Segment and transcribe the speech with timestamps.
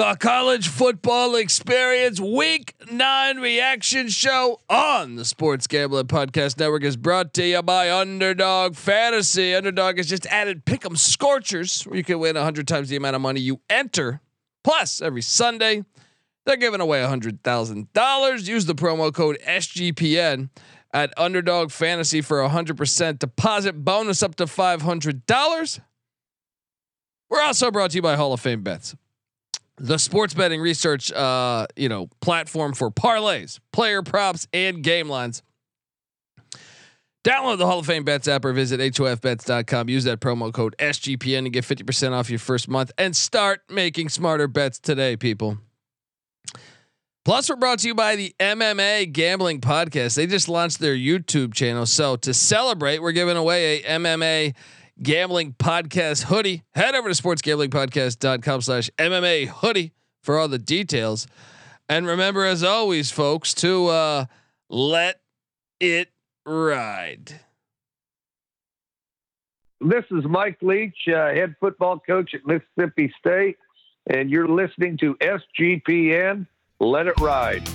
[0.00, 6.96] The college football experience week nine reaction show on the Sports Gambling Podcast Network is
[6.96, 9.54] brought to you by Underdog Fantasy.
[9.54, 13.20] Underdog has just added Pick'em Scorchers, where you can win hundred times the amount of
[13.20, 14.22] money you enter.
[14.64, 15.84] Plus, every Sunday,
[16.46, 18.48] they're giving away hundred thousand dollars.
[18.48, 20.48] Use the promo code SGPN
[20.94, 25.78] at Underdog Fantasy for a hundred percent deposit bonus up to five hundred dollars.
[27.28, 28.96] We're also brought to you by Hall of Fame Bets
[29.80, 35.42] the sports betting research uh, you know platform for parlays, player props, and game lines.
[37.22, 39.90] Download the Hall of Fame Bets app or visit HOFBets.com.
[39.90, 44.08] Use that promo code SGPN to get 50% off your first month and start making
[44.08, 45.58] smarter bets today, people.
[47.26, 50.16] Plus, we're brought to you by the MMA Gambling Podcast.
[50.16, 51.84] They just launched their YouTube channel.
[51.84, 54.54] So, to celebrate, we're giving away a MMA
[55.02, 56.62] gambling podcast hoodie.
[56.74, 61.26] Head over to sportsgamblingpodcast.com slash MMA hoodie for all the details.
[61.88, 64.24] And remember, as always, folks, to uh,
[64.68, 65.20] let
[65.80, 66.08] it
[66.46, 67.40] ride.
[69.80, 73.56] This is Mike Leach, uh, head football coach at Mississippi State,
[74.08, 76.46] and you're listening to SGPN.
[76.78, 77.66] Let it ride.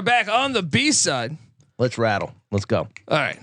[0.00, 1.36] Are back on the B side.
[1.78, 2.32] Let's rattle.
[2.50, 2.88] Let's go.
[3.06, 3.38] All right.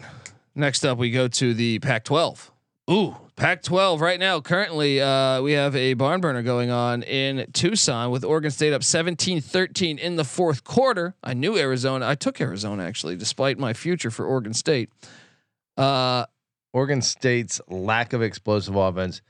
[0.56, 2.52] Next up, we go to the Pac 12.
[2.90, 4.42] Ooh, Pac 12 right now.
[4.42, 8.84] Currently, uh, we have a barn burner going on in Tucson with Oregon State up
[8.84, 11.14] 17 13 in the fourth quarter.
[11.24, 12.08] I knew Arizona.
[12.08, 14.90] I took Arizona actually, despite my future for Oregon State.
[15.78, 16.26] Uh,
[16.74, 19.22] Oregon State's lack of explosive offense,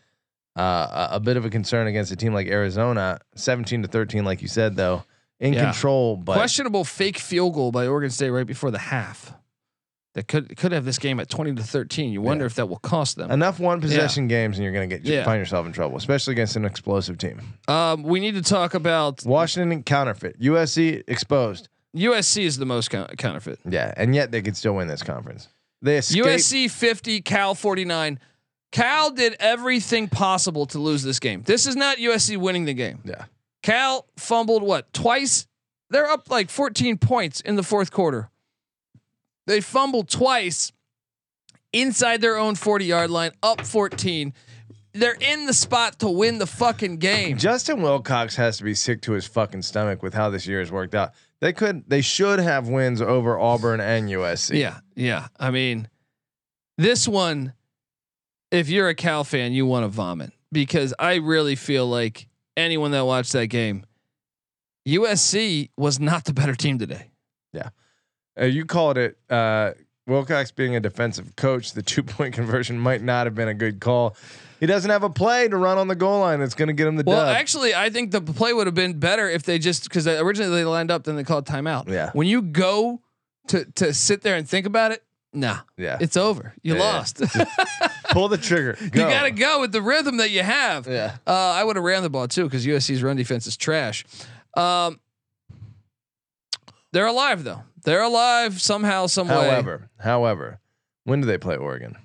[0.58, 3.20] uh, a, a bit of a concern against a team like Arizona.
[3.36, 5.04] 17 to 13, like you said, though,
[5.40, 5.66] in Yeah.
[5.72, 6.18] control.
[6.18, 9.34] But questionable fake field goal by Oregon State right before the half.
[10.14, 12.12] That could could have this game at 20 to 13.
[12.12, 12.48] You wonder Yeah.
[12.48, 13.30] if that will cost them.
[13.30, 15.24] enough one possession games, and you're going to get Yeah.
[15.24, 17.40] find yourself in trouble, especially against an explosive team.
[17.68, 20.38] Um, we need to talk about Washington counterfeit.
[20.40, 21.70] USC exposed.
[21.96, 23.60] USC is the most counterfeit.
[23.70, 25.50] Yeah, and yet they could still win this conference.
[25.84, 26.26] They escaped.
[26.26, 28.20] USC 50, Cal 49.
[28.72, 31.44] Cal did everything possible to lose this game.
[31.46, 33.00] This is not USC winning the game.
[33.06, 33.26] Yeah.
[33.68, 35.46] Cal fumbled what twice?
[35.90, 38.30] They're up like 14 points in the fourth quarter.
[39.46, 40.72] They fumbled twice
[41.74, 44.34] inside their own 40 yard line, up 14.
[44.94, 47.38] They're in the spot to win the fucking game.
[47.38, 50.72] Justin Wilcox has to be sick to his fucking stomach with how this year has
[50.72, 51.12] worked out.
[51.42, 54.60] They could, they should have wins over Auburn and USC.
[54.60, 55.28] Yeah, yeah.
[55.38, 55.90] I mean,
[56.78, 57.52] this one,
[58.50, 62.92] if you're a Cal fan, you want to vomit because I really feel like anyone
[62.92, 63.86] that watched that game,
[64.88, 67.12] USC was not the better team today.
[67.54, 67.70] Yeah.
[68.40, 69.72] Uh, you called it uh,
[70.06, 71.74] Wilcox being a defensive coach.
[71.74, 74.16] The two point conversion might not have been a good call.
[74.60, 76.88] He doesn't have a play to run on the goal line that's going to get
[76.88, 77.36] him the Well, dub.
[77.36, 80.66] actually, I think the play would have been better if they just because originally they
[80.66, 81.88] lined up, then they called timeout.
[81.88, 82.10] Yeah.
[82.14, 83.02] When you go
[83.50, 85.04] to to sit there and think about it,
[85.34, 86.54] nah, yeah, it's over.
[86.62, 86.86] You Yeah, yeah.
[86.86, 87.22] lost.
[88.12, 88.78] pull the trigger.
[88.82, 90.88] you got to go with the rhythm that you have.
[90.88, 91.18] Yeah.
[91.26, 94.06] Uh, I would have ran the ball too because USC's run defense is trash.
[94.56, 95.00] Um,
[96.94, 97.64] they're alive though.
[97.84, 99.36] They're alive somehow, some way.
[99.36, 100.60] However, however,
[101.04, 101.96] when do they play Oregon?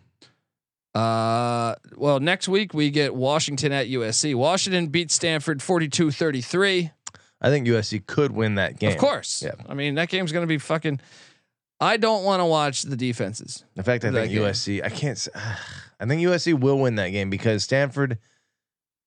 [0.94, 4.34] Uh, well, next week we get Washington at USC.
[4.34, 6.91] Washington beat Stanford 42-33.
[7.41, 8.93] I think USC could win that game.
[8.93, 9.43] Of course.
[9.43, 9.53] Yeah.
[9.69, 11.01] I mean, that game's going to be fucking.
[11.82, 13.64] I don't want to watch the defenses.
[13.76, 14.42] In fact, I think game.
[14.42, 14.84] USC.
[14.84, 15.28] I can't.
[16.00, 18.18] I think USC will win that game because Stanford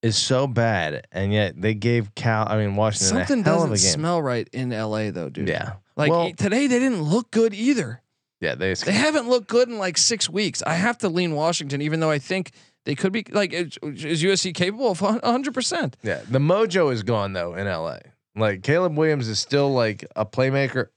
[0.01, 2.48] is so bad, and yet they gave Cal.
[2.50, 3.94] I mean Washington Something a hell doesn't a game.
[4.01, 5.48] smell right in LA though, dude.
[5.48, 5.74] yeah.
[5.95, 8.01] Like well, today they didn't look good either.
[8.42, 8.56] yeah.
[8.56, 8.74] They.
[8.74, 10.62] They haven't looked good in like six weeks.
[10.63, 12.51] I have to lean Washington, even though I think
[12.83, 15.94] they could be like, is, is USC capable of 100%?
[16.04, 18.00] Yeah, the mojo is gone though in LA.
[18.36, 20.89] Like Caleb Williams is still like a playmaker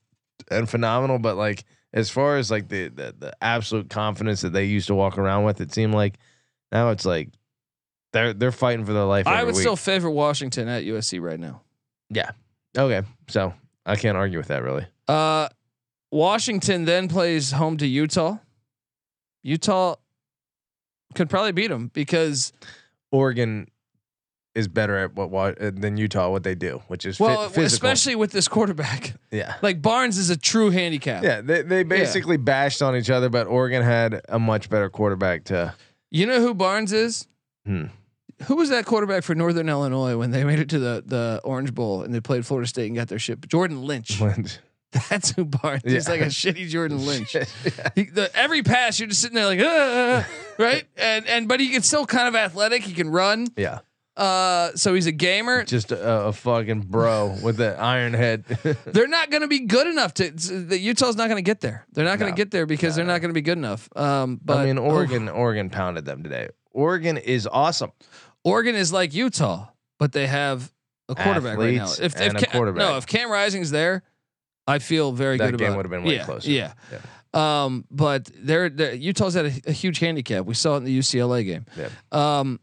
[0.51, 4.65] and phenomenal, but like as far as like the the, the absolute confidence that they
[4.65, 6.19] used to walk around with, it seemed like
[6.73, 7.31] now it's like
[8.13, 9.27] they're they're fighting for their life.
[9.27, 9.63] I would week.
[9.63, 11.63] still favor Washington at USC right now.
[12.11, 12.31] yeah.
[12.77, 13.55] Okay, so
[13.87, 14.87] I can't argue with that really.
[15.07, 15.49] Uh,
[16.11, 18.39] Washington then plays home to Utah.
[19.43, 19.97] Utah
[21.15, 22.53] could probably beat them because
[23.11, 23.69] Oregon
[24.59, 27.63] is better at what, what uh, than Utah what they do, which is well, fi-
[27.63, 29.15] especially with this quarterback.
[29.31, 29.55] yeah.
[29.63, 31.23] Like Barnes is a true handicap.
[31.23, 35.45] Yeah, they, they basically bashed on each other, but Oregon had a much better quarterback
[35.45, 35.75] to.
[36.11, 37.27] You know who Barnes is?
[37.65, 37.87] Hmm.
[38.47, 41.75] Who was that quarterback for Northern Illinois when they made it to the the Orange
[41.75, 43.47] Bowl and they played Florida State and got their shit?
[43.49, 44.21] Jordan Lynch.
[44.21, 44.59] Lynch.
[45.11, 46.07] That's who Barnes is.
[46.07, 46.13] Yeah.
[46.13, 47.37] Like a shitty Jordan Lynch.
[47.95, 50.27] He, the, every pass, you're just sitting there like, "Ah,"
[50.59, 50.85] right?
[50.97, 52.85] And and but he can still kind of athletic.
[52.85, 53.49] He can run.
[53.57, 53.81] yeah,
[54.19, 55.65] Uh, so he's a gamer.
[55.65, 58.45] just a, a fucking bro with an iron head.
[58.87, 60.31] They're not going to be good enough to.
[60.31, 61.87] The Utah's not going to get there.
[61.93, 62.37] They're not going to No.
[62.37, 63.89] get there because they're not going to be good enough.
[63.97, 66.49] Um, but I mean, Oregon, Oregon pounded them today.
[66.73, 67.93] Oregon is awesome.
[68.45, 69.69] Oregon is like Utah,
[69.99, 70.73] but they have
[71.09, 71.85] a quarterback right now.
[71.85, 72.79] If, if Cam, quarterback.
[72.81, 74.03] no, if Cam Rising's there,
[74.67, 75.77] I feel very That good game about.
[75.79, 76.51] would have been way yeah, closer.
[76.51, 76.73] Yeah.
[77.35, 80.45] Um, but they're, they're Utah's had a, a huge handicap.
[80.45, 81.67] We saw it in the UCLA game.
[81.77, 81.89] Yeah.
[82.11, 82.59] Um,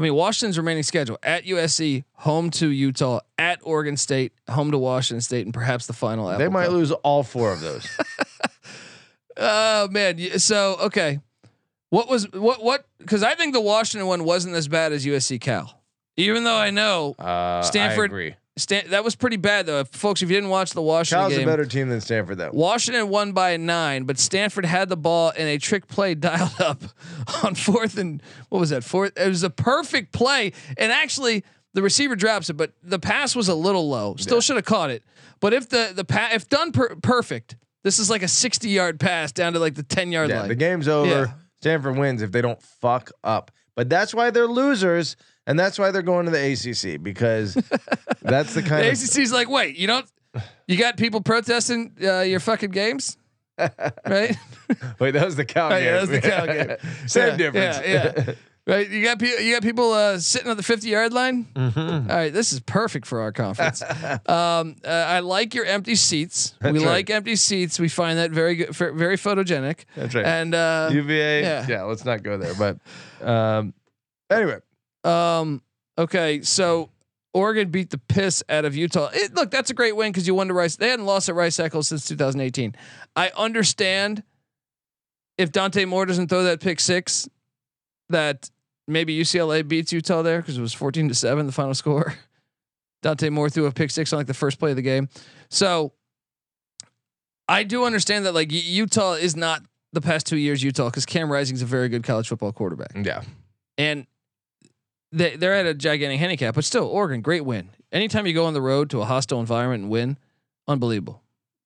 [0.00, 4.78] I mean, Washington's remaining schedule at USC, home to Utah, at Oregon State, home to
[4.78, 6.26] Washington State, and perhaps the final.
[6.38, 6.72] They might Cup.
[6.72, 7.86] lose all four of those.
[9.36, 11.20] Oh man, so okay,
[11.88, 12.84] what was what what?
[12.98, 15.80] Because I think the Washington one wasn't as bad as USC Cal,
[16.16, 18.34] even though I know Uh, Stanford- I agree.
[18.56, 19.84] Stan, that was pretty bad though.
[19.84, 22.50] Folks, if you didn't watch the Washington Cal's a game, better team than Stanford, though.
[22.52, 26.82] Washington won by nine, but Stanford had the ball in a trick play dialed up
[27.44, 28.84] on fourth and what was that?
[28.84, 29.12] Fourth.
[29.16, 33.48] It was a perfect play, and actually the receiver drops it, but the pass was
[33.48, 34.16] a little low.
[34.18, 34.40] Still Yeah.
[34.40, 35.04] should have caught it.
[35.40, 39.00] But if the the pa- if done per- perfect, this is like a sixty yard
[39.00, 40.48] pass down to like the ten yard Yeah, line.
[40.48, 41.08] the game's over.
[41.08, 41.26] Yeah.
[41.62, 43.50] Stanford wins if they don't fuck up.
[43.80, 45.16] But that's why they're losers,
[45.46, 47.54] and that's why they're going to the ACC because
[48.20, 50.04] that's the kind The of ACC's like, wait, you don't,
[50.68, 53.16] you got people protesting uh, your fucking games,
[53.58, 54.36] right?
[54.98, 55.12] wait.
[55.12, 55.82] That was the Oh, game.
[55.82, 56.76] yeah, that was the Cal game.
[57.06, 57.80] Same Yeah, difference.
[57.86, 58.34] Yeah, yeah.
[58.66, 58.88] Right.
[58.88, 59.40] You got people.
[59.40, 61.46] You got people uh, sitting at the fifty yard line.
[61.54, 62.10] Mhm.
[62.10, 63.82] All right, this is perfect for our conference.
[64.26, 66.54] um, uh, I like your empty seats.
[66.62, 66.80] we right.
[66.80, 67.78] like empty seats.
[67.78, 69.84] We find that very good, very photogenic.
[69.96, 70.24] That's right.
[70.24, 71.42] And uh, UVA.
[71.42, 71.66] yeah.
[71.68, 71.82] Yeah.
[71.84, 72.54] let's not go there.
[72.54, 73.74] But um,
[74.30, 74.58] anyway,
[75.04, 75.62] um,
[75.98, 76.90] okay, so
[77.32, 79.10] Oregon beat the piss out of Utah.
[79.12, 80.76] It, look, that's a great win because you won to Rice.
[80.76, 82.74] They hadn't lost at Rice Eccles since 2018.
[83.14, 84.22] I understand
[85.38, 87.28] if Dante Moore doesn't throw that pick six,
[88.10, 88.50] that
[88.86, 92.14] maybe UCLA beats Utah there because it was 14 to seven the final score.
[93.02, 95.08] Dante Moore threw a pick six on like the first play of the game.
[95.48, 95.92] So
[97.48, 99.62] I do understand that like Utah is not
[99.92, 103.22] the past two years Utah because Cam Rising's a very good college football quarterback yeah,
[103.76, 104.06] and
[105.12, 107.70] they they're at a gigantic handicap, but still, Oregon, great win.
[107.92, 110.16] Anytime you go on the road to a hostile environment and win,
[110.68, 111.22] unbelievable,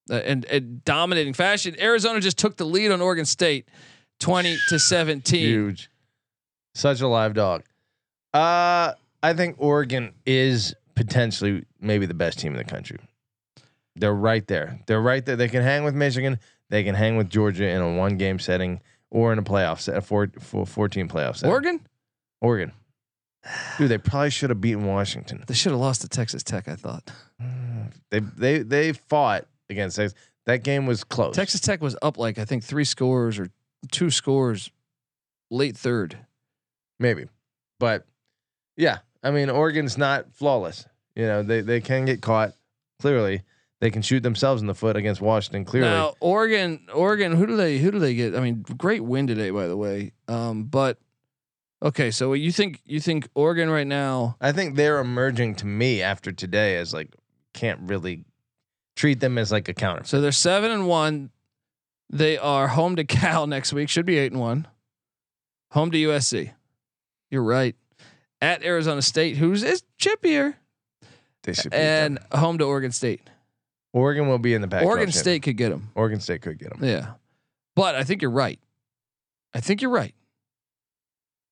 [0.09, 1.75] uh, and, and dominating fashion.
[1.79, 3.67] Arizona just took the lead on Oregon State,
[4.19, 5.45] twenty to seventeen.
[5.45, 5.89] huge,
[6.75, 7.63] such a live dog.
[8.33, 8.93] Uh,
[9.23, 12.99] I think Oregon is potentially maybe the best team in the country.
[13.95, 14.79] They're right there.
[14.85, 15.35] They're right there.
[15.37, 16.37] They can hang with Michigan.
[16.69, 19.95] They can hang with Georgia in a one game setting or in a playoff set,
[19.95, 21.51] a four, four, 14 playoff setting.
[21.51, 21.79] Oregon,
[22.41, 22.71] Oregon.
[23.77, 25.43] Dude, they probably should have beaten Washington.
[25.47, 26.67] they should have lost to Texas Tech.
[26.67, 27.11] I thought
[28.11, 30.17] They they they fought against Texas.
[30.45, 31.35] That game was close.
[31.35, 33.49] Texas Tech was up like I think three scores or
[33.91, 34.71] two scores,
[35.51, 36.17] late third.
[36.99, 37.25] Maybe,
[37.79, 38.05] but
[38.77, 40.85] yeah, I mean Oregon's not flawless.
[41.15, 42.53] You know they they can get caught.
[43.01, 43.43] Clearly,
[43.81, 45.65] they can shoot themselves in the foot against Washington.
[45.65, 48.35] Clearly, Now Oregon, Oregon, who do they who do they get?
[48.35, 50.11] I mean, great win today, by the way.
[50.27, 50.97] Um, but
[51.83, 54.37] okay, so you think you think Oregon right now?
[54.41, 57.15] I think they're emerging to me after today as like
[57.53, 58.23] can't really
[58.95, 60.03] treat them as like a counter.
[60.05, 61.31] So they're seven and one.
[62.09, 63.89] They are home to Cal next week.
[63.89, 64.67] Should be eight and one.
[65.71, 66.53] Home to USC.
[67.29, 67.75] You're right.
[68.41, 70.55] At Arizona State, who's is chippier,
[71.43, 72.39] They should beat and them.
[72.39, 73.21] home to Oregon State.
[73.93, 74.83] Oregon will be in the Pac.
[74.83, 75.89] Oregon State could get them.
[75.95, 76.83] Oregon State could get them.
[76.83, 77.13] Yeah,
[77.75, 78.59] but I think you're right.
[79.53, 80.13] I think you're right.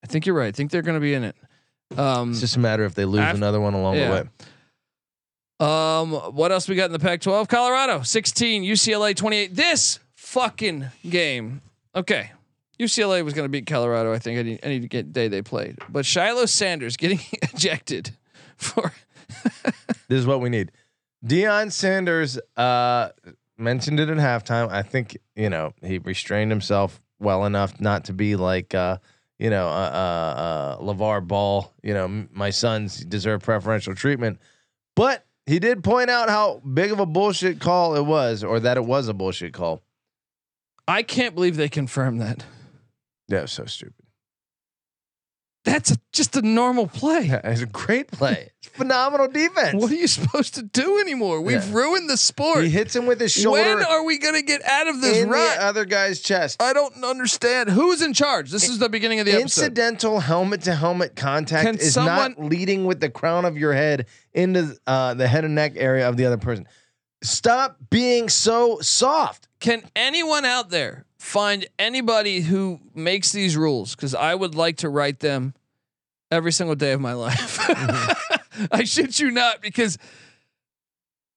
[0.03, 0.49] I think you're right.
[0.49, 1.35] I think they're going to be in it.
[1.97, 4.07] Um, It's just a matter if they lose another one along yeah.
[4.07, 4.29] the way.
[5.65, 7.47] Um, what else we got in the Pac-12?
[7.47, 9.55] Colorado 16, UCLA 28.
[9.55, 11.61] This fucking game.
[11.95, 12.31] Okay.
[12.79, 14.13] UCLA was going to beat Colorado.
[14.13, 18.11] I think any, day they played, but Shiloh Sanders getting ejected
[18.57, 18.91] for
[20.07, 20.71] This is what we need.
[21.25, 23.09] Deion Sanders uh,
[23.57, 24.69] mentioned it at halftime.
[24.69, 28.97] I think you know he restrained himself well enough not to be like uh,
[29.39, 31.71] you know uh, uh, uh, LaVar Ball.
[31.81, 34.39] You know, m- my sons deserve preferential treatment,
[34.95, 38.77] but he did point out how big of a bullshit call it was, or that
[38.77, 39.81] it was a bullshit call.
[40.87, 42.43] I can't believe they confirmed that.
[43.27, 43.95] Yeah, it was so stupid.
[45.65, 47.21] That's a, just a normal play.
[47.27, 48.49] Yeah, it's a great play.
[48.63, 49.81] It's phenomenal defense.
[49.81, 51.41] What are you supposed to do anymore?
[51.41, 51.73] We've Yeah.
[51.73, 52.63] ruined the sport.
[52.63, 55.29] he hits him with his shoulder When are we gonna get out of this in
[55.29, 55.57] rut?
[55.57, 56.61] the other guy's chest.
[56.61, 57.69] I don't understand.
[57.69, 58.51] Who's in charge?
[58.51, 59.39] This is the beginning of the.
[59.39, 63.73] Incidental helmet to helmet contact Can is someone- not leading with the crown of your
[63.73, 66.67] head into uh, the head and neck area of the other person.
[67.21, 69.47] Stop being so soft.
[69.59, 73.95] Can anyone out there find anybody who makes these rules?
[73.95, 75.53] Because I would like to write them
[76.29, 77.57] every single day of my life.
[77.59, 78.65] Mm-hmm.
[78.71, 79.97] I shit you not, because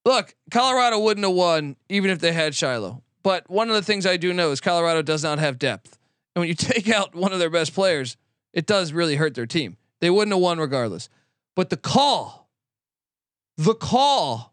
[0.05, 3.03] look, Colorado wouldn't have won even if they had Shiloh.
[3.23, 5.99] But one of the things I do know is Colorado does not have depth.
[6.35, 8.17] And when you take out one of their best players,
[8.53, 9.77] it does really hurt their team.
[10.01, 11.09] They wouldn't have won regardless.
[11.55, 12.51] But the call,
[13.57, 14.53] the call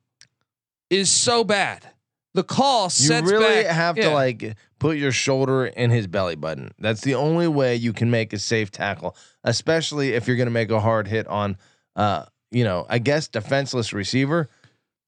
[0.90, 1.93] is so bad.
[2.34, 3.66] The call sets You really back.
[3.68, 4.10] have yeah.
[4.10, 6.72] to like put your shoulder in his belly button.
[6.80, 10.52] That's the only way you can make a safe tackle, especially if you're going to
[10.52, 11.58] make a hard hit on,
[11.96, 14.50] uh, you know, I guess defenseless receiver.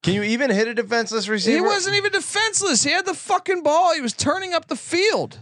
[0.04, 1.56] Can you even hit a defenseless receiver?
[1.56, 2.84] He wasn't even defenseless.
[2.84, 3.96] He had the fucking ball.
[3.96, 5.40] He was turning up the field.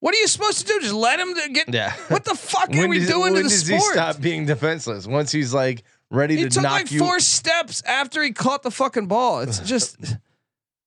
[0.00, 0.80] What are you supposed to do?
[0.80, 1.74] Just let him get.
[1.74, 1.92] Yeah.
[2.06, 3.80] What the fuck are we does, doing to the does sport?
[3.82, 5.08] he stop being defenseless?
[5.08, 5.82] Once he's like
[6.12, 7.00] ready He to took knock like you.
[7.00, 9.40] four steps after he caught the fucking ball.
[9.40, 9.96] It's just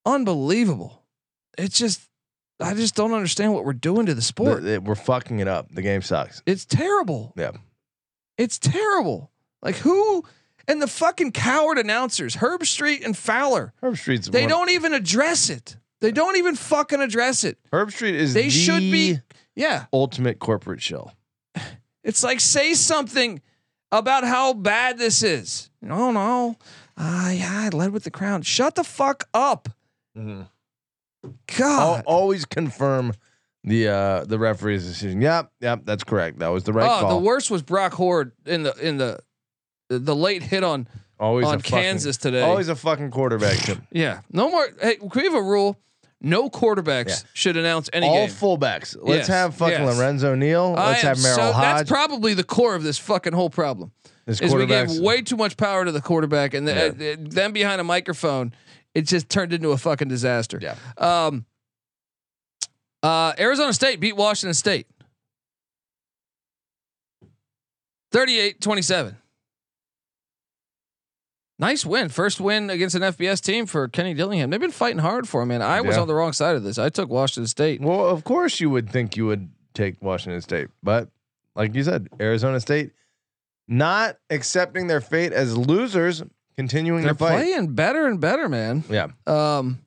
[0.06, 1.04] unbelievable.
[1.58, 2.02] It's just,
[2.60, 4.64] I just don't understand what we're doing to the sport.
[4.64, 5.70] the- we're fucking it up.
[5.72, 6.42] The game sucks.
[6.46, 7.34] it's terrible.
[7.36, 7.52] Yeah.
[8.38, 9.32] It's terrible.
[9.62, 10.24] Like who?
[10.68, 13.74] And the fucking coward announcers, Herbstreit and Fowler.
[13.82, 15.76] Herbstreit's They don't even address it.
[16.00, 17.58] They don't even fucking address it.
[17.72, 19.20] Herbstreit is They the should be.
[19.56, 19.86] Yeah.
[19.92, 21.12] ultimate corporate shill.
[22.04, 23.42] It's like say something
[23.92, 25.70] about how bad this is.
[25.84, 26.56] No, no.
[26.98, 28.42] Ah, yeah, I led with the crown.
[28.42, 29.70] Shut the fuck up.
[30.18, 30.50] Al-
[31.58, 32.04] God.
[32.06, 33.14] always confirm
[33.64, 35.22] the uh the referee's decision.
[35.22, 36.40] Yep, yep, that's correct.
[36.40, 37.20] That was the right oh, call.
[37.20, 39.20] the worst was Brock Huard in the in the
[39.90, 40.88] the late hit on
[41.20, 42.42] always on a fucking, Kansas today.
[42.42, 43.58] Always a fucking quarterback.
[43.58, 43.78] tip.
[43.92, 44.22] yeah.
[44.32, 44.68] No more.
[44.82, 45.78] Hey, can we have a rule?
[46.24, 47.16] No quarterbacks Yeah.
[47.34, 48.30] should announce any All game.
[48.30, 48.96] fullbacks.
[49.02, 49.98] Let's Yes, have fucking yes.
[49.98, 50.74] Lorenzo Neal.
[50.74, 51.62] Let's have Merril so- Hoge.
[51.64, 53.92] That's probably the core of this fucking whole problem.
[54.28, 57.54] His Is we gave way too much power to the quarterback, and the, uh, then
[57.54, 58.54] behind a microphone,
[58.94, 60.60] it just turned into a fucking disaster.
[60.62, 60.76] Yeah.
[60.98, 61.46] Um.
[63.04, 64.86] Uh, Arizona State beat Washington State.
[68.14, 69.16] 38-27.
[71.60, 72.10] Nice win.
[72.10, 74.50] First win against an FBS team for Kenny Dillingham.
[74.50, 75.62] They've been fighting hard for him, man.
[75.62, 76.02] I was Yeah.
[76.02, 76.78] on the wrong side of this.
[76.78, 77.82] I took Washington State.
[77.82, 81.10] Well, of course you would think you would take Washington State, but
[81.56, 82.92] like you said, Arizona State
[83.68, 86.24] not accepting their fate as losers,
[86.58, 87.32] continuing They're to fight.
[87.38, 88.84] playing better and better, man.
[88.90, 89.08] Yeah.
[89.28, 89.80] Um,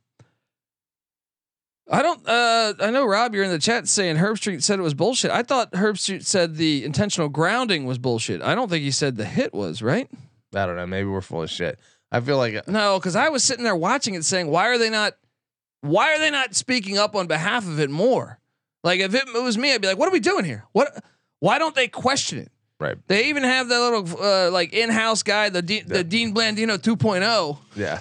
[1.91, 2.27] I don't.
[2.27, 5.31] Uh, I know Rob, you're in the chat saying Herbstreit said it was bullshit.
[5.31, 8.41] I thought Herbstreit said the intentional grounding was bullshit.
[8.41, 10.09] I don't think he said the hit was right.
[10.55, 10.87] I don't know.
[10.87, 11.79] Maybe we're full of shit.
[12.11, 14.89] I feel like No, because I was sitting there watching it, saying, "Why are they
[14.89, 15.15] not?
[15.83, 18.39] Why are they not speaking up on behalf of it more?
[18.83, 20.65] Like if it was me, I'd be like, "What are we doing here?
[20.73, 21.05] What?
[21.41, 22.51] Why don't they question it?
[22.81, 22.97] Right.
[23.07, 27.59] They even have that little uh, like in-house guy, the the Dean Blandino 2.0.
[27.77, 27.99] Yeah.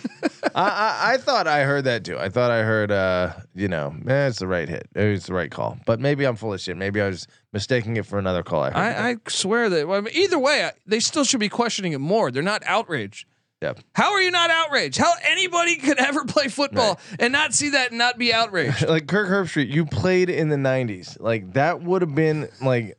[0.56, 2.18] I, I I thought I heard that too.
[2.18, 4.88] I thought I heard uh, you know, eh, it's the right hit.
[4.96, 5.77] It was the right call.
[5.86, 6.77] But maybe I'm full of shit.
[6.77, 8.77] Maybe I was mistaking it for another call I heard.
[8.77, 11.94] I, I swear that well, I mean, either way, I, they still should be questioning
[11.94, 12.32] it more.
[12.32, 13.27] They're not outraged.
[13.63, 13.74] Yeah.
[13.94, 14.98] How are you not outraged?
[14.98, 18.86] How anybody could ever play football and not see that and not be outraged?
[18.88, 21.18] like Kirk Herbstreit, you played in the '90s.
[21.18, 22.98] Like that would have been like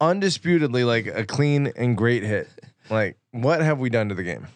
[0.00, 2.48] undisputedly like a clean and great hit.
[2.90, 4.46] Like what have we done to the game?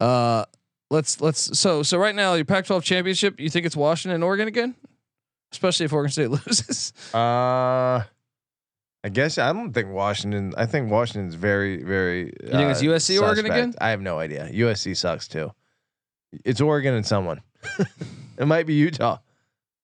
[0.00, 0.44] Uh,
[0.90, 3.40] let's let's so so right now your Pac-12 championship.
[3.40, 4.74] You think it's Washington and Oregon again?
[5.52, 6.92] Especially if Oregon State loses.
[7.14, 8.02] Uh,
[9.04, 10.54] I guess I don't think Washington.
[10.56, 12.32] I think Washington's very very.
[12.42, 13.74] You think it's USC Oregon again?
[13.80, 14.48] I have no idea.
[14.50, 15.52] USC sucks too.
[16.44, 17.42] It's Oregon and someone.
[18.38, 19.18] it might be Utah.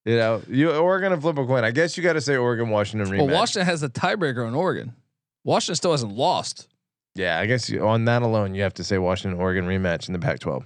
[0.05, 1.63] You know, you Oregon and flip a coin.
[1.65, 3.27] I guess you got to say Oregon, Washington rematch.
[3.27, 4.95] Well, Washington has the tiebreaker on Oregon.
[5.45, 6.69] Washington still hasn't lost.
[7.15, 10.13] Yeah, I guess you, on that alone, you have to say Washington Oregon rematch in
[10.13, 10.65] the Pac-12.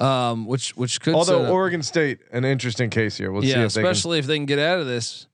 [0.00, 3.30] Um, which which could Although Oregon State, an interesting case here.
[3.30, 3.90] We'll see yeah, if they can.
[3.90, 5.26] especially if they can get out of this.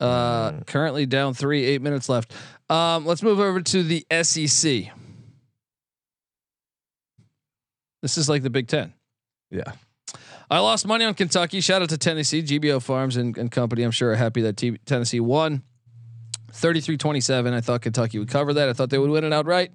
[0.00, 0.66] Uh, Mm.
[0.66, 2.32] currently down three, eight minutes left.
[2.70, 4.92] Um, let's move over to the SEC.
[8.02, 8.92] This is like the Big Ten.
[9.50, 9.72] Yeah,
[10.50, 11.60] I lost money on Kentucky.
[11.60, 13.82] Shout out to Tennessee, GBO Farms and, and company.
[13.82, 15.62] I'm sure are happy that T- Tennessee won
[16.52, 17.52] 33 27.
[17.52, 18.68] I thought Kentucky would cover that.
[18.68, 19.72] I thought they would win it outright.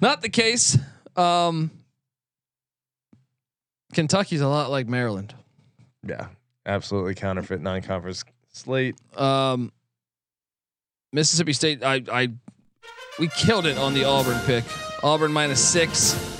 [0.00, 0.76] Not the case.
[1.16, 1.70] Um,
[3.92, 5.34] Kentucky's a lot like Maryland.
[6.06, 6.28] Yeah,
[6.66, 8.96] absolutely counterfeit non-conference slate.
[9.16, 9.72] Um,
[11.12, 12.28] Mississippi State, I, I,
[13.18, 14.64] we killed it on the Auburn pick.
[15.02, 16.37] Auburn minus six.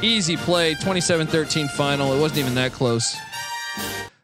[0.00, 2.12] Easy play, 27-13 final.
[2.14, 3.16] It wasn't even that close.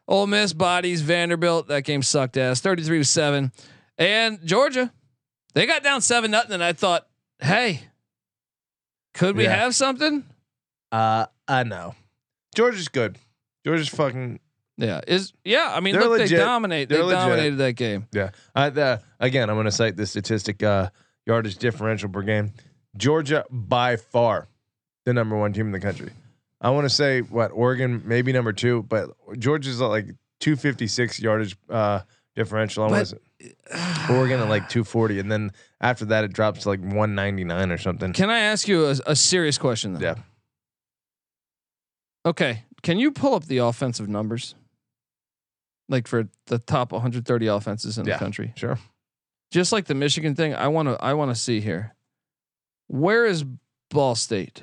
[0.06, 1.68] Ole Miss bodies Vanderbilt.
[1.68, 2.60] That game sucked ass.
[2.60, 3.52] 33 to 7.
[3.98, 4.92] And Georgia,
[5.54, 7.06] they got down 7 nothing and I thought,
[7.40, 7.82] "Hey,
[9.14, 9.56] could we Yeah.
[9.56, 10.24] have something?"
[10.92, 11.94] Uh, I know.
[12.54, 13.18] Georgia's good.
[13.64, 14.38] Georgia's fucking
[14.76, 16.30] Yeah, is yeah, I mean, They're look, legit.
[16.38, 16.88] they dominate.
[16.88, 17.18] They're they legit.
[17.18, 18.06] dominated that game.
[18.12, 18.30] yeah.
[18.54, 20.90] I, the, again, I'm going to cite the statistic uh,
[21.26, 22.52] yardage differential per game.
[22.96, 24.46] Georgia by far
[25.08, 26.10] the number one team in the country.
[26.60, 30.06] I want to say what Oregon maybe number two, but Georgia's like
[30.40, 32.00] 256 yardage uh,
[32.36, 32.84] differential.
[32.84, 33.14] I want
[34.10, 38.12] Oregon at like 240, and then after that it drops to like 199 or something.
[38.12, 40.00] Can I ask you a, a serious question though?
[40.00, 40.14] Yeah.
[42.26, 42.64] Okay.
[42.82, 44.54] Can you pull up the offensive numbers?
[45.88, 48.14] Like for the top 130 offenses in Yeah.
[48.14, 48.52] the country.
[48.56, 48.78] Sure.
[49.50, 51.94] Just like the Michigan thing, I want to I want to see here.
[52.88, 53.44] Where is
[53.90, 54.62] Ball State?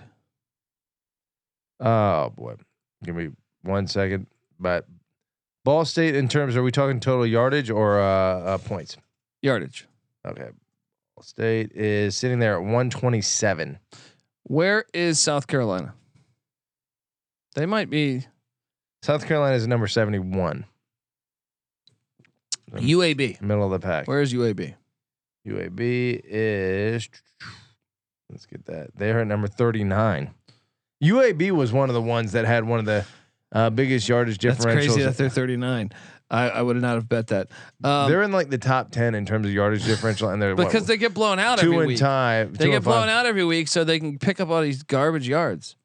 [1.80, 2.56] Oh boy,
[3.04, 3.30] give me
[3.64, 4.28] one second.
[4.60, 4.88] But
[5.64, 8.98] Ball State, in terms, are we talking total yardage or uh, uh, points?
[9.42, 9.88] Yardage.
[10.26, 10.50] Okay,
[11.16, 13.80] Ball State is sitting there at 127.
[14.44, 15.94] Where is South Carolina?
[17.56, 18.26] They might be
[19.02, 20.66] South Carolina is number 71,
[22.74, 23.42] UAB.
[23.42, 24.08] middle of the pack.
[24.08, 24.76] Where is UAB?
[25.48, 27.10] UAB is.
[28.30, 28.90] Let's get that.
[28.96, 30.34] They're at number 39.
[31.04, 33.06] UAB was one of the ones that had one of the
[33.52, 34.64] uh, biggest yardage differentials.
[34.64, 35.92] That's crazy that they're 39.
[36.30, 37.50] I, I would not have bet that.
[37.84, 40.68] Um, they're in like the top 10 in terms of yardage differential, and they're what,
[40.68, 42.00] because they get blown out two every and week.
[42.00, 42.46] tie.
[42.46, 42.94] They get and five.
[42.94, 45.76] blown out every week, so they can pick up all these garbage yards.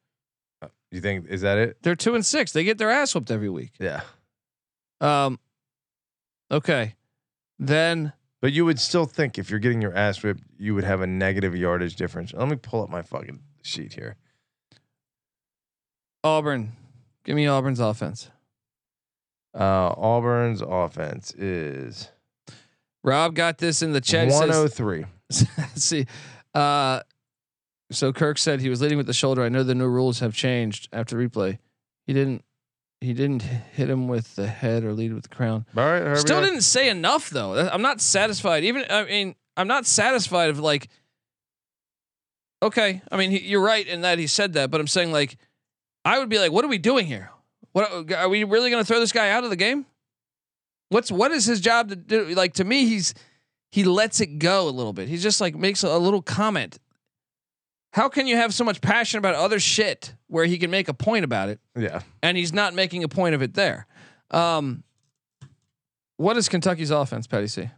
[0.91, 1.77] You think is that it?
[1.83, 2.53] They're two and six.
[2.53, 3.73] They get their ass whooped every week.
[3.79, 4.01] Yeah.
[5.01, 5.39] Um,
[6.51, 6.95] okay,
[7.59, 11.01] then But you would still think if you're getting your ass whipped, you would have
[11.01, 12.33] a negative yardage difference.
[12.35, 14.17] Let me pull up my fucking sheet here.
[16.25, 16.73] Auburn.
[17.25, 18.31] Give me Auburn's offense.
[19.55, 22.09] Uh, Auburn's offense is
[23.03, 24.27] Rob got this in the chat.
[24.27, 25.07] He says- 103.
[25.59, 26.07] Let's see.
[26.55, 27.01] Uh,
[27.91, 29.43] so Kirk said he was leading with the shoulder.
[29.43, 31.59] I know the new rules have changed after replay.
[32.07, 32.45] He didn't.
[33.01, 35.65] He didn't hit him with the head or lead with the crown.
[35.75, 36.21] All right, Herbie.
[36.21, 37.55] Still didn't say enough though.
[37.55, 38.63] I'm not satisfied.
[38.65, 40.89] Even I mean, I'm not satisfied of like.
[42.63, 45.39] Okay, I mean he, you're right in that he said that, but I'm saying like,
[46.05, 47.31] I would be like, what are we doing here?
[47.73, 49.87] What are we really going to throw this guy out of the game?
[50.89, 52.27] What's what is his job to do?
[52.35, 53.15] Like to me, he's
[53.71, 55.09] he lets it go a little bit.
[55.09, 56.79] He just like makes a, a little comment.
[57.93, 60.95] How can you have so much passion about other shit where he can make a
[60.95, 61.61] point about it?
[61.77, 62.03] Yeah.
[62.23, 63.87] and he's not making a point of it there.
[64.31, 64.85] Um,
[66.17, 67.71] what is Kentucky's offense, Patty C?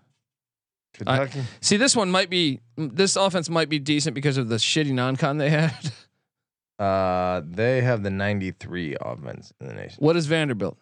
[0.94, 1.42] Kentucky.
[1.60, 5.38] See, this one might be this offense might be decent because of the shitty non-con
[5.38, 5.74] they had.
[6.78, 9.96] uh, they have the 93 offense in the nation.
[10.00, 10.76] what is Vanderbilt?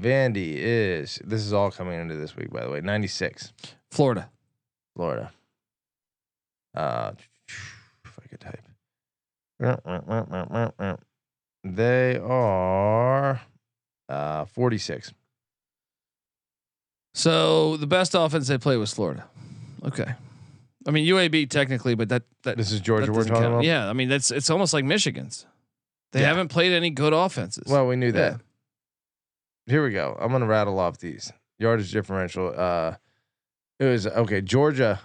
[0.00, 1.20] Vandy is.
[1.24, 2.80] This is all coming into this week, by the way.
[2.80, 3.52] 96.
[3.90, 4.28] Florida.
[4.96, 5.30] Florida.
[6.74, 7.12] Uh,
[8.04, 8.60] if I could type.
[11.64, 13.40] They are
[14.08, 15.12] uh 46.
[17.14, 19.24] So the best offense they played was Florida.
[19.84, 20.14] Okay.
[20.86, 23.46] I mean UAB technically, but that that, This is Georgia we're talking count.
[23.54, 23.64] about.
[23.64, 25.46] Yeah, I mean that's it's almost like Michigan's.
[26.12, 26.28] They Yeah.
[26.28, 27.64] haven't played any good offenses.
[27.66, 28.32] Well, we knew that.
[28.32, 28.38] Yeah.
[29.72, 30.16] Here we go.
[30.20, 32.52] I'm gonna rattle off these yardage differential.
[32.54, 32.96] Uh,
[33.80, 34.40] it was okay.
[34.42, 35.00] Georgia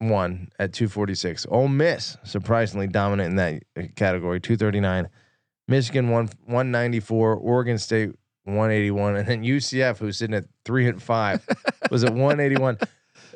[0.00, 1.46] won at 246.
[1.50, 5.08] Ole Miss surprisingly dominant in that uh, category, 239.
[5.68, 7.34] Michigan won 194.
[7.36, 8.10] Oregon State
[8.44, 11.46] 181, and then UCF, who's sitting at three and five,
[11.90, 12.78] was at 181.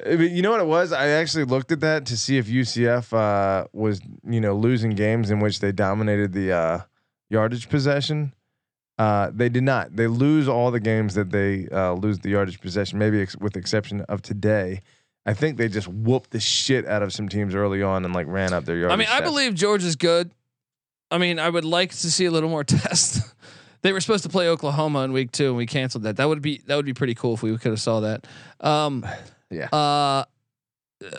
[0.07, 0.93] I You know what it was?
[0.93, 5.31] I actually looked at that to see if UCF uh, was, you know, losing games
[5.31, 6.81] in which they dominated the uh,
[7.31, 8.35] yardage possession.
[8.99, 9.97] Uh, they did not.
[9.97, 13.55] They lose all the games that they uh, lose the yardage possession, maybe ex- with
[13.55, 14.83] the exception of today.
[15.27, 18.27] I think they just whooped the shit out of some teams early on and like
[18.29, 18.93] ran up their yardage.
[18.93, 19.25] I mean, I stats.
[19.25, 20.31] believe Georgia's good.
[21.11, 23.35] I mean, I would like to see a little more test.
[23.83, 26.17] they were supposed to play Oklahoma in week two, and we canceled that.
[26.17, 28.27] That would be that would be pretty cool if we could have saw that.
[28.61, 29.05] Um,
[29.55, 29.67] Yeah.
[29.67, 30.25] Uh,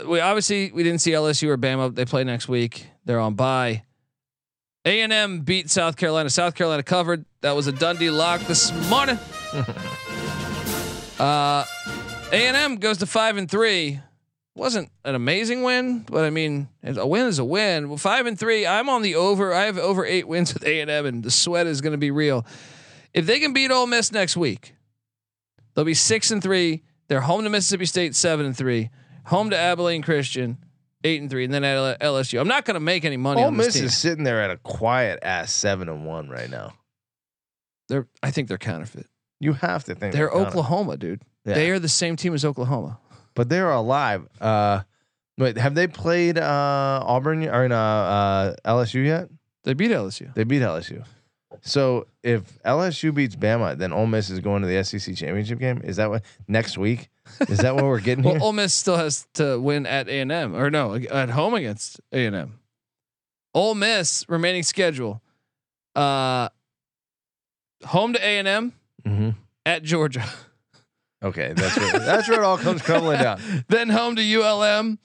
[0.05, 1.93] we obviously we didn't see LSU or Bama.
[1.93, 2.87] They play next week.
[3.05, 3.83] They're on bye.
[4.85, 6.29] A and M beat South Carolina.
[6.29, 7.25] South Carolina covered.
[7.41, 9.17] That was a Dundee lock this morning.
[11.19, 11.65] uh,
[12.31, 13.99] A and M goes to five and three.
[14.53, 17.89] wasn't an amazing win, but I mean, a win is a win.
[17.89, 18.67] Well, five and three.
[18.67, 19.53] I'm on the over.
[19.53, 21.97] I have over eight wins with A and M, and the sweat is going to
[21.97, 22.45] be real.
[23.13, 24.75] If they can beat Ole Miss next week,
[25.73, 26.83] they'll be six and three.
[27.07, 28.89] They're home to Mississippi State, seven and three.
[29.25, 30.57] Home to Abilene Christian,
[31.03, 32.39] eight and three, and then at LSU.
[32.39, 33.41] I'm not going to make any money.
[33.41, 33.85] Ole on this Miss team.
[33.85, 36.73] is sitting there at a quiet ass seven and one right now.
[37.89, 38.07] They're.
[38.23, 39.07] I think they're counterfeit.
[39.39, 41.21] You have to think They're kinda- Oklahoma, dude.
[41.45, 41.53] Yeah.
[41.55, 42.99] They are the same team as Oklahoma.
[43.35, 44.27] but they're alive.
[44.39, 44.81] Uh,
[45.37, 49.29] wait, have they played uh, Auburn or in, uh, uh, LSU yet?
[49.65, 50.33] They beat LSU.
[50.35, 51.03] They beat LSU.
[51.65, 55.81] So if LSU beats Bama, then Ole Miss is going to the SEC championship game.
[55.83, 57.09] Is that what next week?
[57.49, 58.43] Is that what we're getting Well, here?
[58.43, 61.99] Ole Miss still has to win at A and M, or no, at home against
[62.11, 62.59] A and M.
[63.55, 65.21] Ole Miss remaining schedule:
[65.95, 66.49] uh,
[67.85, 68.73] home to A and M,
[69.03, 69.29] hmm
[69.65, 70.23] at Georgia,
[71.23, 73.41] Okay, that's where, that's where it all comes crumbling down.
[73.67, 74.99] then home to ULM.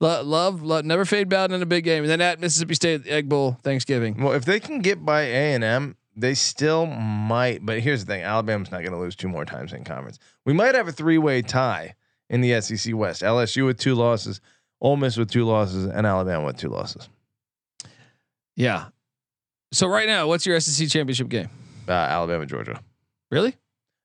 [0.00, 3.06] Lo- love, love, never fade Bowden in a big game, and then at Mississippi State
[3.06, 4.22] Egg Bowl Thanksgiving.
[4.22, 7.64] Well, if they can get by A and M, they still might.
[7.64, 10.18] But here's the thing: Alabama's not going to lose two more times in conference.
[10.44, 11.94] We might have a three-way tie
[12.30, 14.40] in the SEC West: LSU with two losses,
[14.80, 17.08] Ole Miss with two losses, and Alabama with two losses.
[18.56, 18.86] Yeah.
[19.72, 21.48] So right now, what's your SEC championship game?
[21.88, 22.80] Uh, Alabama, Georgia.
[23.30, 23.54] Really?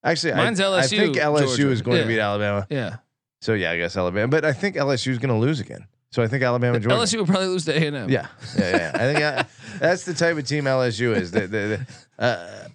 [0.04, 1.69] Actually, Mine's I, I think LSU Georgia.
[1.71, 2.04] is going Yeah.
[2.04, 2.67] to beat Alabama.
[2.69, 2.97] Yeah.
[3.41, 4.28] So yeah, I guess Alabama.
[4.28, 5.86] But I think LSU is going to lose again.
[6.12, 6.95] So I think Alabama, Georgia.
[6.97, 8.10] LSU will probably lose to A and M.
[8.10, 8.91] Yeah, yeah, yeah.
[8.93, 9.43] I think uh,
[9.80, 11.32] that's the type of team LSU is.
[11.32, 11.86] The, the,
[12.19, 12.67] the, uh,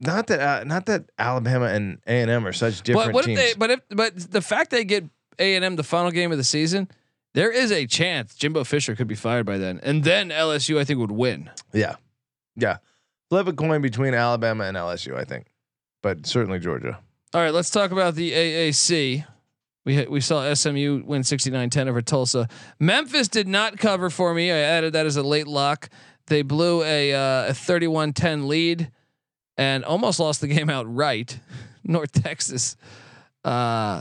[0.00, 3.24] not that, uh, not that Alabama and A and M are such different But what
[3.24, 3.38] teams.
[3.38, 3.58] if they?
[3.58, 5.04] But if but the fact they get
[5.38, 6.88] A and M the final game of the season,
[7.34, 10.84] there is a chance Jimbo Fisher could be fired by then, and then LSU I
[10.84, 11.50] think would win.
[11.72, 11.94] yeah,
[12.56, 12.78] yeah.
[13.30, 15.16] Flip a coin between Alabama and LSU.
[15.16, 15.46] I think,
[16.02, 16.98] but certainly Georgia.
[17.32, 19.24] All right, let's talk about the AAC.
[19.86, 22.48] We we saw SMU win 69-10 over Tulsa.
[22.78, 24.50] Memphis did not cover for me.
[24.50, 25.88] I added that as a late lock.
[26.26, 28.90] They blew a uh, a 31-10 lead
[29.56, 31.38] and almost lost the game outright.
[31.84, 32.76] North Texas.
[33.44, 34.00] Uh,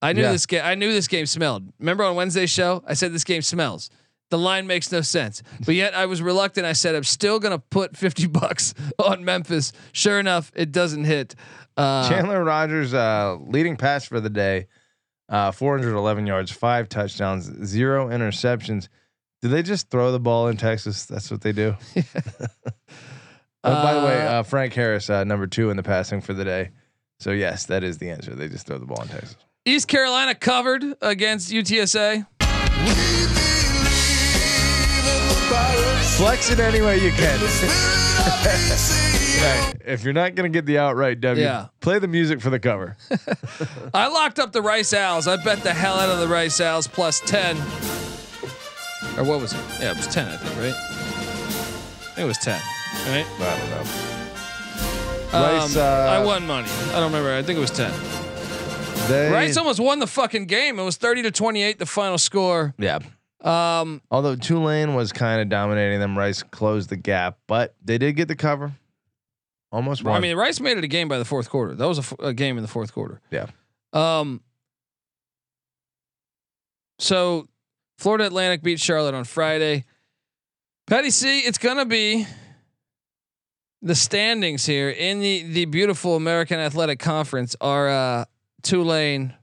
[0.00, 0.32] I knew Yeah.
[0.32, 0.62] this game.
[0.64, 1.64] I knew this game smelled.
[1.78, 3.90] Remember on Wednesday's show, I said this game smells.
[4.30, 6.66] The line makes no sense, but yet I was reluctant.
[6.66, 9.72] I said I'm still gonna put 50 bucks on Memphis.
[9.92, 11.34] Sure enough, it doesn't hit.
[11.76, 14.66] Uh, Chandler Rogers, uh, leading pass for the day,
[15.28, 18.88] uh, 411 yards, five touchdowns, zero interceptions.
[19.42, 21.04] Do they just throw the ball in Texas?
[21.06, 21.76] That's what they do.
[23.64, 26.32] Oh, by the way, Uh, uh, Frank Harris, uh, number two in the passing for
[26.32, 26.70] the day.
[27.18, 28.34] So yes, that is the answer.
[28.36, 29.36] They just throw the ball in Texas.
[29.66, 32.24] East Carolina covered against UTSA.
[36.16, 37.38] Flex it any way you can.
[39.40, 39.74] Right.
[39.86, 41.66] If you're not gonna get the outright W, Yeah.
[41.80, 42.96] play the music for the cover.
[43.94, 45.26] I locked up the Rice Owls.
[45.28, 47.56] I bet the hell out of the Rice Owls plus 10.
[49.16, 49.60] Or what was it?
[49.80, 50.74] Yeah, it was 10, I think, right?
[50.74, 52.60] I think it was 10,
[53.08, 53.26] right?
[53.40, 55.38] I don't know.
[55.38, 56.68] Um, Rice, uh, I won money.
[56.90, 57.34] I don't remember.
[57.34, 57.92] I think it was 10.
[59.08, 60.78] They, Rice almost won the fucking game.
[60.78, 62.74] It was 30 to 28, the final score.
[62.78, 62.98] yeah.
[63.40, 68.16] Um, Although Tulane was kind of dominating them, Rice closed the gap, but they did
[68.16, 68.72] get the cover.
[69.70, 70.14] Almost won.
[70.14, 71.74] I mean, Rice made it a game by the fourth quarter.
[71.74, 73.20] That was a, f- a game in the fourth quarter.
[73.30, 73.46] Yeah.
[73.92, 74.40] Um.
[76.98, 77.48] So,
[77.98, 79.84] Florida Atlantic beat Charlotte on Friday.
[80.86, 82.26] Patty C, it's gonna be
[83.82, 88.24] the standings here in the the beautiful American Athletic Conference are uh,
[88.62, 89.34] Tulane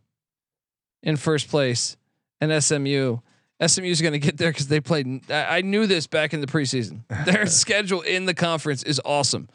[1.04, 1.98] in first place
[2.42, 3.18] and SMU.
[3.66, 5.32] SMU is going to get there because they played.
[5.32, 7.02] I, I knew this back in the preseason.
[7.26, 9.48] Their schedule in the conference is awesome.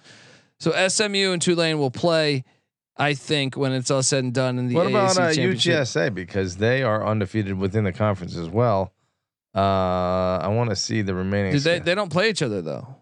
[0.61, 2.45] So SMU and Tulane will play.
[2.97, 5.55] I think when it's all said and done in the what about AAC uh.
[5.55, 8.93] UTSA because they are undefeated within the conference as well.
[9.55, 9.59] Uh,
[10.43, 11.53] I want to see the remaining.
[11.53, 11.79] Did they?
[11.79, 12.97] They don't play each other though.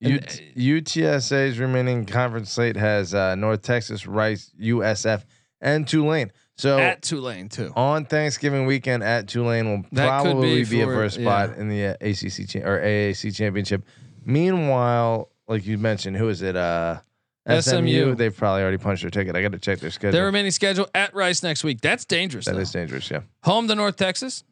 [0.00, 5.24] U- UTSA's remaining conference slate has uh, North Texas, Rice, USF,
[5.60, 6.30] and Tulane.
[6.56, 7.72] So At Tulane too.
[7.74, 11.60] on Thanksgiving weekend at Tulane will That probably be be, a first spot yeah.
[11.60, 13.84] in the uh, ACC cha- or AAC championship.
[14.24, 16.56] Meanwhile, like you mentioned, who is it?
[16.56, 17.00] Uh,
[17.46, 17.60] SMU.
[17.60, 18.14] SMU.
[18.14, 19.36] They've probably already punched their ticket.
[19.36, 20.12] I got to check their schedule.
[20.12, 21.80] Their remaining schedule at Rice next week.
[21.82, 22.46] That's dangerous.
[22.46, 22.60] that though.
[22.60, 23.10] is dangerous.
[23.10, 24.44] Yeah, Home to North Texas.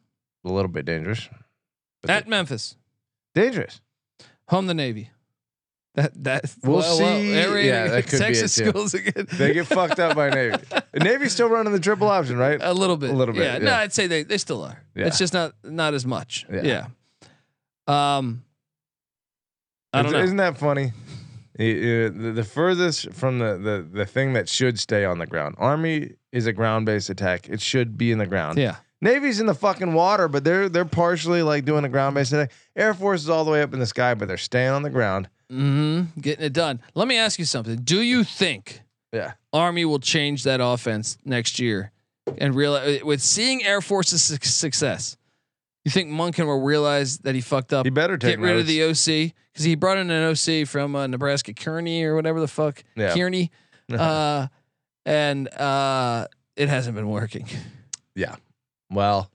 [0.44, 1.28] a little bit dangerous.
[2.06, 2.76] At Memphis.
[3.34, 3.80] dangerous.
[4.48, 5.10] Home to Navy.
[5.94, 7.04] That that We'll see.
[7.34, 9.26] air raid Yeah, that could be it, Texas schools again.
[9.32, 10.56] They get fucked up by Navy.
[10.94, 12.58] Navy's still running the triple option, right?
[12.62, 13.10] a little bit.
[13.10, 13.58] A little bit, Yeah.
[13.58, 13.74] No.
[13.74, 14.82] I'd say they they still are.
[14.94, 15.06] Yeah.
[15.06, 16.46] It's just not not as much.
[16.50, 16.86] Yeah.
[17.88, 18.16] Yeah.
[18.18, 18.42] Um.
[19.92, 20.24] I don't Isn't- know.
[20.24, 20.92] Isn't that funny?
[21.56, 25.54] The, the furthest from the, the the thing that should stay on the ground.
[25.58, 27.48] Army is a ground based attack.
[27.48, 28.58] It should be in the ground.
[28.58, 28.76] yeah.
[29.02, 32.52] Navy's in the fucking water, but they're they're partially like doing a ground based attack.
[32.74, 34.90] Air Force is all the way up in the sky, but they're staying on the
[34.90, 35.28] ground.
[35.52, 36.20] Mm-hmm.
[36.20, 36.80] Getting it done.
[36.94, 37.76] Let me ask you something.
[37.82, 38.80] Do you think
[39.12, 39.32] Yeah.
[39.52, 41.90] Army will change that offense next year
[42.38, 45.16] and realize with seeing Air Force's su- success?
[45.84, 47.84] You think Monken will realize that he fucked up?
[47.84, 50.94] He better take Get rid of the OC because he brought in an OC from
[50.94, 53.14] uh, Nebraska, Kearney or whatever the fuck, Yeah.
[53.14, 53.50] Kearney,
[53.92, 54.46] uh,
[55.04, 57.46] and uh, it hasn't been working.
[58.14, 58.36] Yeah,
[58.90, 59.30] well,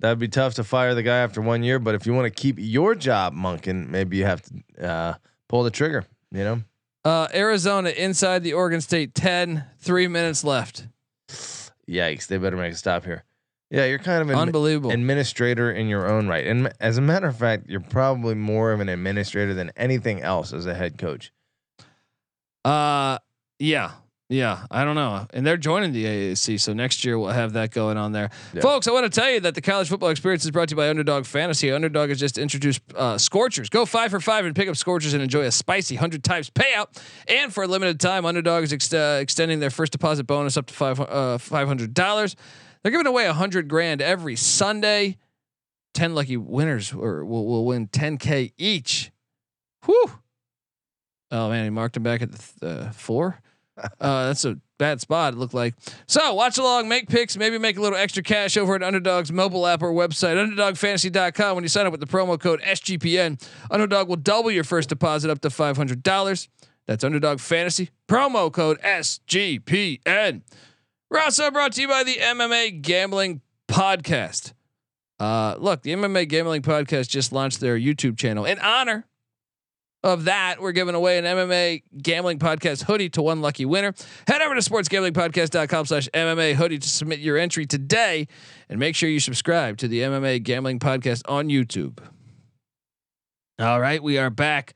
[0.00, 2.30] that'd be tough to fire the guy after one year, but if you want to
[2.42, 5.14] keep your job, Monken, maybe you have to uh,
[5.48, 6.04] pull the trigger.
[6.30, 6.62] You know.
[7.04, 10.86] Uh, Arizona inside the Oregon State 10, three minutes left.
[11.88, 12.26] Yikes!
[12.26, 13.24] They better make a stop here.
[13.70, 14.90] Yeah, you're kind of an Unbelievable.
[14.92, 18.80] administrator in your own right, and as a matter of fact, you're probably more of
[18.80, 21.32] an administrator than anything else as a head coach.
[22.64, 23.18] Uh,
[23.58, 23.92] yeah,
[24.30, 24.64] yeah.
[24.70, 27.96] I don't know, and they're joining the AAC, so next year we'll have that going
[27.98, 28.62] on there, Yeah.
[28.62, 28.88] folks.
[28.88, 30.88] I want to tell you that the college football experience is brought to you by
[30.88, 31.70] Underdog Fantasy.
[31.70, 33.68] Underdog has just introduced uh, Scorchers.
[33.68, 36.86] Go five for five and pick up Scorchers and enjoy a spicy hundred times payout.
[37.28, 40.66] And for a limited time, Underdog is ex- uh, extending their first deposit bonus up
[40.66, 42.34] to five uh, five hundred dollars.
[42.82, 45.18] They're giving away a hundred grand every Sunday.
[45.94, 49.10] Ten lucky winners or will, will win ten k each.
[49.84, 50.20] Whew.
[51.30, 53.40] Oh man, he marked him back at the th- uh, four.
[54.00, 55.34] Uh, that's a bad spot.
[55.34, 55.72] It looked like.
[56.08, 59.64] So watch along, make picks, maybe make a little extra cash over at Underdog's mobile
[59.68, 61.54] app or website, UnderdogFantasy.com.
[61.54, 65.30] When you sign up with the promo code SGPN, Underdog will double your first deposit
[65.30, 66.48] up to five hundred dollars.
[66.86, 70.42] That's Underdog Fantasy promo code SGPN.
[71.10, 74.52] We're also brought to you by the MMA Gambling Podcast.
[75.18, 79.06] Uh, look, the MMA Gambling Podcast just launched their YouTube channel in honor
[80.04, 83.94] of that, we're giving away an MMA gambling podcast hoodie to one lucky winner.
[84.26, 88.28] Head over to sportsgamblingpodcast.com slash MMA hoodie to submit your entry today
[88.68, 91.98] and make sure you subscribe to the MMA gambling podcast on YouTube.
[93.58, 94.74] All right, we are back.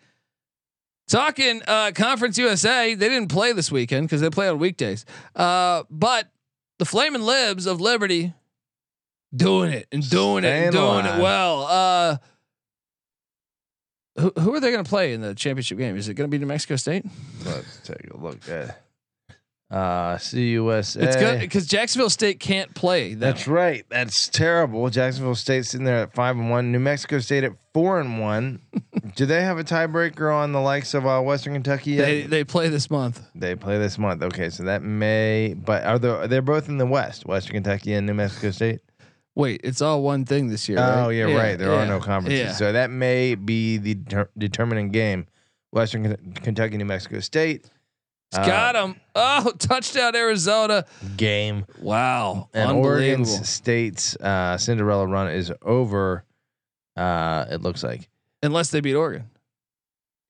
[1.09, 5.05] Talking uh, Conference USA, they didn't play this weekend because they play on weekdays.
[5.37, 6.31] Uh, but
[6.79, 8.33] the Flaming Libs of Liberty
[9.35, 11.19] doing it and doing it and doing alive.
[11.19, 11.63] it well.
[11.65, 12.17] Uh,
[14.19, 15.97] who, who are they going to play in the championship game?
[15.97, 17.05] Is it going to be New Mexico State?
[17.45, 18.83] Let's take a look at
[19.73, 21.03] uh, CUSA.
[21.03, 23.11] It's good because Jacksonville State can't play.
[23.11, 23.21] Them.
[23.21, 23.85] That's right.
[23.89, 24.89] That's terrible.
[24.91, 26.71] Jacksonville State sitting there at five and one.
[26.73, 28.61] New Mexico State at four and one.
[29.17, 31.93] Do they have a tiebreaker on the likes of uh, Western Kentucky?
[31.93, 32.05] Yet?
[32.05, 33.23] They they play this month.
[33.35, 34.23] They play this month.
[34.23, 35.55] Okay, so that may.
[35.55, 36.27] But are they?
[36.27, 37.25] They're both in the West.
[37.25, 38.81] Western Kentucky and New Mexico State.
[39.35, 40.79] Wait, it's all one thing this year.
[40.79, 41.11] Oh right?
[41.13, 41.59] yeah, right.
[41.59, 42.53] There are no conferences, yeah.
[42.53, 45.27] so that may be the deter- determining game.
[45.71, 47.65] Western Ken- Kentucky, New Mexico State
[48.35, 48.97] uh, got him.
[49.15, 50.85] Oh, touchdown Arizona!
[51.17, 53.25] game, Wow, and Oregon.
[53.25, 56.25] State's uh, Cinderella run is over.
[56.97, 58.09] Uh, it looks like
[58.43, 59.31] Unless they beat Oregon.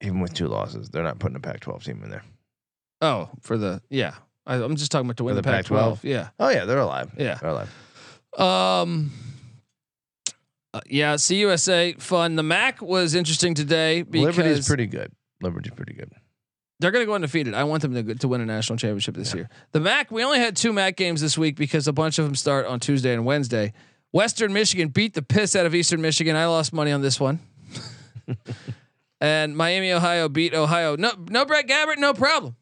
[0.03, 2.23] even with two losses, they're not putting a Pac-12 team in there.
[3.01, 4.15] Oh, for the yeah.
[4.47, 5.69] I, I'm just talking about to win For the, the Pac-12.
[5.95, 6.05] Pac-12?
[6.05, 7.11] Yeah, Oh yeah, they're alive.
[7.17, 7.35] yeah.
[7.41, 7.71] They're alive.
[8.39, 9.13] Um.
[10.75, 12.37] uh, yeah, CUSA fun.
[12.37, 15.13] The MAC was interesting today because Liberty's pretty good.
[15.43, 16.11] Liberty's pretty good.
[16.81, 17.55] They're going to go undefeated.
[17.55, 19.37] I want them to to win a national championship this Yeah.
[19.41, 19.51] year.
[19.73, 22.35] The MAC, we only had two MAC games this week because a bunch of them
[22.35, 23.73] start on Tuesday and Wednesday.
[24.13, 26.37] Western Michigan beat the piss out of Eastern Michigan.
[26.37, 27.39] I lost money on this one.
[29.21, 30.97] and Miami, Ohio beat Ohio.
[30.97, 32.57] No, no Brett Gabbert, no problem.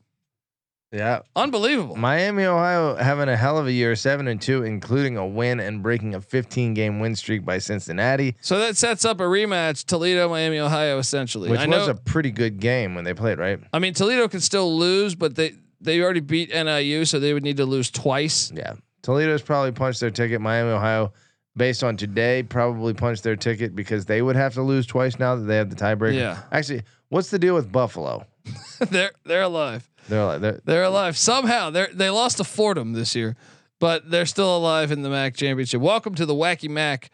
[0.93, 1.95] Yeah, Unbelievable.
[1.95, 5.85] Miami, Ohio, having a hell of a year, seven and two, including a win and
[5.85, 10.29] breaking a 15 game win streak by Cincinnati, So that sets up a rematch: Toledo,
[10.29, 10.99] Miami, Ohio.
[10.99, 11.93] Essentially, which I was know.
[11.93, 13.61] a pretty good game when they played, right?
[13.73, 17.45] I mean, Toledo could still lose, but they they already beat NIU, so they would
[17.45, 18.51] need to lose twice.
[18.53, 18.75] Yeah.
[19.03, 20.41] Toledo's probably punched their ticket.
[20.41, 21.13] Miami, Ohio,
[21.57, 25.37] based on today, probably punched their ticket because they would have to lose twice now
[25.37, 26.15] that they have the tiebreaker.
[26.15, 26.43] Yeah.
[26.53, 28.27] Actually, what's the deal with Buffalo?
[28.91, 29.89] they're they're alive.
[30.11, 31.71] They're like, they're, They're alive somehow.
[31.71, 33.37] They they lost to Fordham this year,
[33.79, 35.81] but they're still alive in the MAC championship.
[35.81, 37.11] Welcome to the Wacky MAC.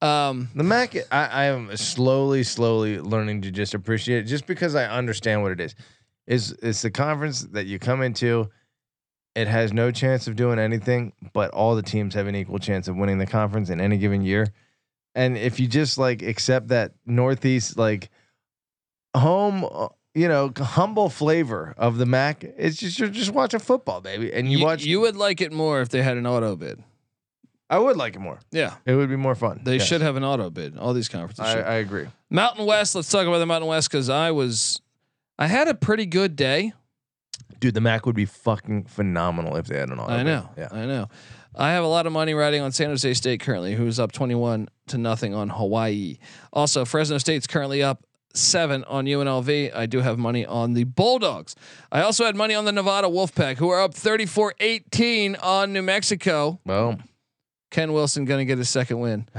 [0.00, 4.74] Um, the MAC, I, I am slowly, slowly learning to just appreciate it just because
[4.74, 5.74] I understand what it is.
[6.26, 8.48] Is it's the conference that you come into.
[9.34, 12.88] It has no chance of doing anything, but all the teams have an equal chance
[12.88, 14.46] of winning the conference in any given year.
[15.14, 18.08] And if you just like accept that Northeast like
[19.16, 24.00] home, uh, you know, humble flavor of the MAC, it's just you're just watching football,
[24.00, 24.32] baby.
[24.32, 24.82] And you, you, watch.
[24.84, 26.82] you would like it more if they had an auto bid.
[27.68, 28.38] I would like it more.
[28.52, 29.60] Yeah, It would be more fun.
[29.64, 29.86] they Yes.
[29.86, 30.78] should have an auto bid.
[30.78, 31.44] All these conferences.
[31.44, 31.60] I.
[31.60, 32.06] I agree.
[32.30, 32.94] Mountain West.
[32.94, 34.80] Let's talk about the Mountain West because I was,
[35.38, 36.72] I had a pretty good day.
[37.60, 40.12] Dude, the Mac would be fucking phenomenal if they had an auto.
[40.12, 40.24] I bid.
[40.26, 40.48] know.
[40.56, 40.68] Yeah.
[40.72, 41.08] I know.
[41.58, 44.68] I have a lot of money riding on San Jose State currently, who's up 21
[44.88, 46.18] to nothing on Hawaii.
[46.52, 48.05] Also, Fresno State's currently up
[48.36, 49.74] seven on UNLV.
[49.74, 51.54] I do have money on the Bulldogs.
[51.90, 55.82] I also had money on the Nevada Wolfpack, who are up 34 18 on New
[55.82, 56.60] Mexico.
[56.64, 56.98] Well,
[57.70, 59.26] Ken Wilson going to get his second win.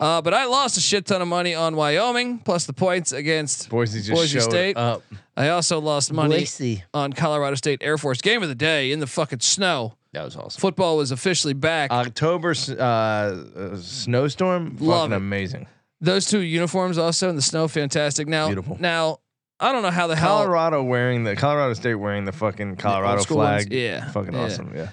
[0.00, 3.68] Uh, but I lost a shit ton of money on Wyoming, plus the points against
[3.68, 4.76] Boise just Boise State.
[4.76, 5.02] up.
[5.36, 6.44] I also lost money
[6.92, 8.20] on Colorado State Air Force.
[8.20, 9.94] Game of the day in the fucking snow.
[10.12, 10.58] That was awesome.
[10.60, 11.92] Football was officially back.
[11.92, 15.16] October uh, uh, snowstorm, Love fucking it.
[15.16, 15.66] amazing.
[16.00, 18.26] Those two uniforms also in the snow, fantastic.
[18.26, 18.76] Now, Beautiful.
[18.80, 19.18] now
[19.58, 20.38] I don't know how the hell.
[20.38, 23.64] Colorado wearing the Colorado State wearing the fucking Colorado flag.
[23.64, 23.68] ones?
[23.70, 24.10] Yeah.
[24.10, 24.40] fucking Yeah.
[24.40, 24.72] awesome.
[24.74, 24.88] Yeah,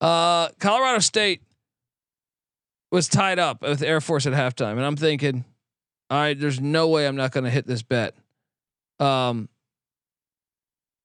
[0.00, 1.42] Uh, Colorado State
[2.90, 5.44] was tied up with Air Force at halftime, and I'm thinking,
[6.10, 8.16] all right, there's no way I'm not going to hit this bet.
[8.98, 9.48] Um,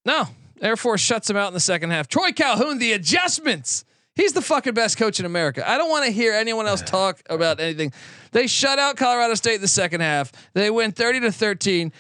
[0.06, 0.28] no,
[0.62, 2.08] Air Force shuts them out in the second half.
[2.08, 3.86] Troy Calhoun, the adjustments.
[4.16, 5.70] He's the fucking best coach in America.
[5.70, 7.92] I don't want to hear anyone else talk about anything.
[8.32, 10.32] They shut out Colorado State in the second half.
[10.54, 11.92] They win 30 to 13.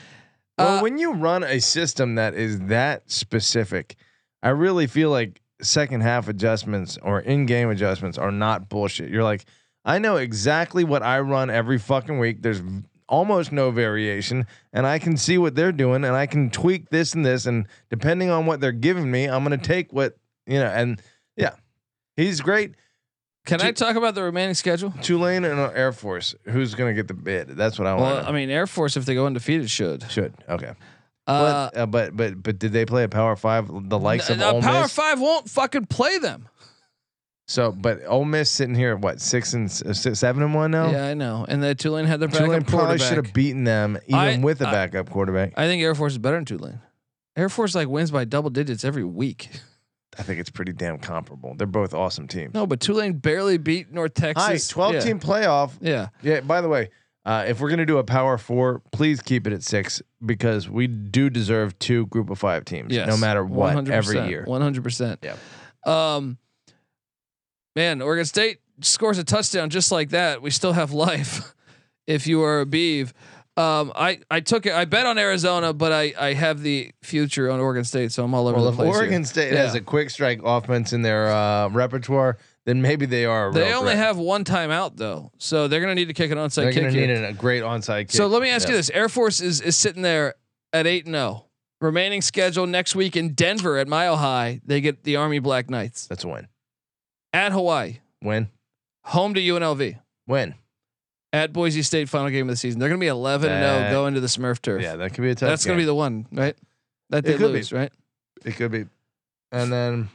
[0.58, 3.96] Well, Uh, when you run a system that is that specific,
[4.42, 9.10] I really feel like second half adjustments or in game adjustments are not bullshit.
[9.10, 9.44] You're like,
[9.84, 12.42] I know exactly what I run every fucking week.
[12.42, 12.62] There's
[13.10, 17.14] almost no variation, and I can see what they're doing, and I can tweak this
[17.14, 20.66] and this, and depending on what they're giving me, I'm gonna take what you know.
[20.66, 21.02] And
[21.36, 21.52] yeah,
[22.16, 22.74] he's great.
[23.46, 24.92] Can I talk about the remaining schedule?
[25.02, 26.34] Tulane and Air Force.
[26.46, 27.50] Who's gonna get the bid?
[27.50, 28.04] That's what I want.
[28.04, 30.10] Well, I mean, Air Force, if they go undefeated, should.
[30.10, 30.74] should okay.
[31.28, 33.68] Uh, but, uh, but but but did they play a Power Five?
[33.90, 34.94] The likes of N- uh, Ole Power Miss.
[34.94, 36.50] Five won't fucking play them.
[37.48, 40.72] So, but Ole Miss sitting here at what six and uh, six, seven and one
[40.72, 40.90] now.
[40.90, 41.46] Yeah, I know.
[41.48, 44.62] And the Tulane had their backup Tulane probably should have beaten them even I- with
[44.62, 45.54] a I- backup quarterback.
[45.56, 46.80] I think Air Force is better than Tulane.
[47.36, 49.50] Air Force like wins by double digits every week.
[50.18, 51.56] I think it's pretty damn comparable.
[51.58, 52.54] They're both awesome teams.
[52.54, 54.44] No, but Tulane barely beat North Texas.
[54.70, 55.00] Hi, twelve yeah.
[55.02, 55.72] team playoff.
[55.82, 56.08] Yeah.
[56.22, 56.40] Yeah.
[56.40, 56.90] By the way,
[57.26, 60.88] uh, if we're gonna do a Power Four, please keep it at six because we
[60.88, 63.08] do deserve two Group of Five teams, Yes.
[63.08, 64.44] no matter what, 100%, every year.
[64.46, 65.20] One hundred percent.
[65.24, 65.36] Yeah.
[65.86, 66.38] Um.
[67.76, 70.42] Man, Oregon State scores a touchdown just like that.
[70.42, 71.54] We still have life.
[72.08, 73.14] if you are a Beeve.
[73.58, 74.74] Um, I, I took it.
[74.74, 78.34] I bet on Arizona, but I, I have the future on Oregon State, so I'm
[78.34, 78.88] all over Well, the place.
[78.88, 78.96] here.
[78.98, 79.60] Oregon State Yeah.
[79.64, 83.50] has a quick strike offense in their uh, repertoire, then maybe they are.
[83.50, 83.98] A They only threat.
[84.06, 86.94] have one timeout though, so they're gonna need to kick an onside They're kick going
[86.94, 87.16] to here.
[87.16, 88.12] need a great onside kick.
[88.12, 88.72] So let me ask Yeah.
[88.74, 90.36] you this: Air Force is is sitting there
[90.74, 91.46] at eight and zero.
[91.80, 94.60] Remaining schedule next week in Denver at Mile High.
[94.66, 96.48] They get the Army Black Knights That's a win.
[97.32, 98.50] at Hawaii, Win.
[99.06, 100.56] home to UNLV, Win.
[101.36, 102.10] At Boise State.
[102.10, 102.80] Final game of the season.
[102.80, 104.82] They're going to be eleven and oh zero going to the Smurf turf.
[104.82, 105.44] Yeah, that could be a tough.
[105.44, 105.52] One.
[105.52, 106.56] That's going to be the one, right?
[107.10, 107.60] That they could be.
[107.60, 107.92] lose, right?
[108.44, 108.86] It could be.
[109.52, 110.10] And then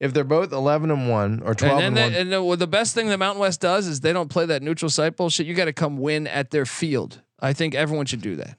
[0.00, 2.56] if they're both eleven and one or twelve And and, one, they, and the, well,
[2.56, 5.46] the best thing the Mountain West does is they don't play that neutral site bullshit.
[5.46, 7.20] You got to come win at their field.
[7.38, 8.56] I think everyone should do that.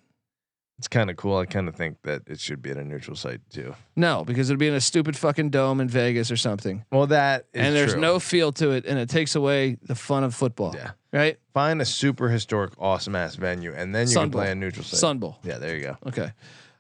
[0.81, 1.37] It's kind of cool.
[1.37, 3.75] I kind of think that it should be at a neutral site too.
[3.95, 6.83] No, because it'd be in a stupid fucking dome in Vegas or something.
[6.91, 8.01] Well, that is and there's true.
[8.01, 10.73] no feel to it, and it takes away the fun of football.
[10.75, 10.91] Yeah.
[11.13, 11.37] Right?
[11.53, 14.51] find a super historic, awesome ass venue, and then you Sun can play Bowl.
[14.53, 14.99] a neutral site.
[14.99, 15.37] Sun Bowl.
[15.43, 15.97] Yeah, there you go.
[16.07, 16.31] Okay.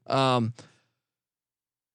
[0.07, 0.55] Um.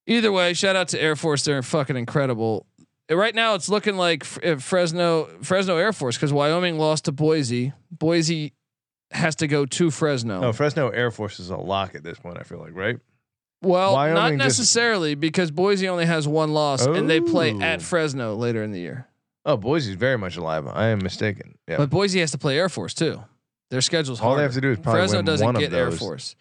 [0.06, 1.44] Either way, shout out to Air Force.
[1.44, 2.66] They're fucking incredible.
[3.10, 7.72] Right now, it's looking like uh, Fresno Fresno Air Force because Wyoming lost to Boise.
[7.90, 8.52] Boise
[9.10, 10.40] has to go to Fresno.
[10.40, 12.38] No, Fresno Air Force is a lock at this point.
[12.38, 12.98] I feel like right.
[13.62, 17.82] well, not Wyoming just- necessarily because Boise only has one loss, and they play at
[17.82, 19.06] Fresno later in the year.
[19.44, 20.66] Oh, Boise is very much alive.
[20.66, 21.56] I am mistaken.
[21.68, 21.76] Yeah.
[21.76, 23.22] But Boise has to play Air Force too.
[23.70, 24.38] Their schedule's All hard.
[24.40, 25.90] they have to do is probably Fresno doesn't get Air.
[25.92, 26.34] Force.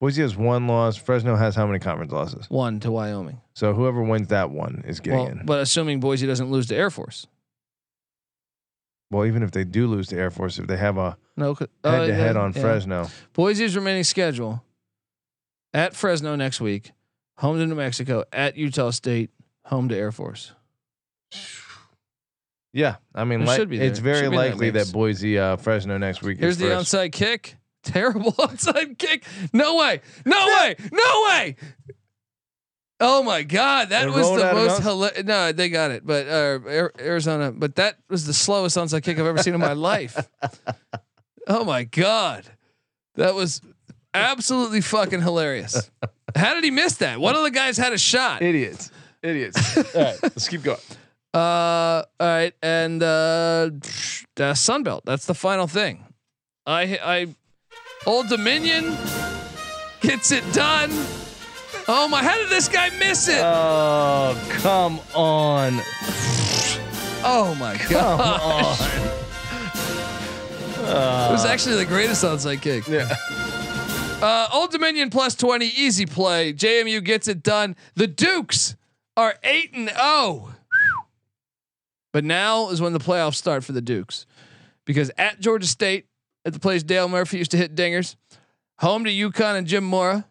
[0.00, 0.96] Boise has one loss.
[0.96, 2.48] Fresno has how many conference losses?
[2.50, 3.40] One to Wyoming.
[3.54, 5.42] So whoever wins that one is getting Well, in.
[5.46, 7.26] but assuming Boise doesn't lose to Air Force.
[9.10, 11.66] well, even if they do lose to Air Force, if they have a No, c-
[11.84, 12.60] head uh, to head on yeah.
[12.60, 14.64] Fresno, Boise's remaining schedule
[15.72, 16.90] at Fresno next week,
[17.36, 19.30] home to New Mexico, at Utah State,
[19.64, 20.52] home to Air Force.
[22.72, 26.38] yeah, I mean, like, it's very be that likely that Boise, uh, Fresno next week.
[26.38, 26.92] Here's the first.
[26.92, 27.56] onside kick.
[27.84, 29.24] Terrible onside kick.
[29.52, 30.00] No way.
[30.26, 30.74] No way.
[30.90, 31.56] No way.
[33.00, 35.24] Oh my God, that They was the most hilarious.
[35.24, 37.52] No, they got it, but uh, Arizona.
[37.52, 40.28] But that was the slowest onside kick I've ever seen in my life.
[41.48, 42.44] Oh my God,
[43.14, 43.62] that was
[44.12, 45.90] absolutely fucking hilarious.
[46.36, 47.20] How did he miss that?
[47.20, 48.42] One of the guys had a shot.
[48.42, 48.90] Idiots,
[49.22, 49.76] idiots.
[49.94, 50.78] All right, let's keep going.
[51.34, 53.70] Uh, all right, and uh, uh,
[54.54, 55.02] Sunbelt.
[55.04, 56.04] That's the final thing.
[56.66, 57.34] I, I,
[58.06, 58.96] Old Dominion
[60.00, 60.90] gets it done.
[61.86, 62.22] Oh my!
[62.22, 63.40] How did this guy miss it?
[63.42, 65.80] Oh, come on.
[67.24, 69.17] oh my Come god!
[70.88, 72.86] It was actually the greatest onside kick.
[72.88, 73.14] Yeah.
[74.20, 76.52] Uh, Old Dominion plus 20, easy play.
[76.52, 77.76] JMU gets it done.
[77.94, 78.74] The Dukes
[79.16, 80.50] are 8 and 0.
[82.12, 84.26] But now is when the playoffs start for the Dukes.
[84.84, 86.06] Because at Georgia State,
[86.44, 88.16] at the place Dale Murphy used to hit dingers,
[88.78, 90.24] home to UConn and Jim Mora,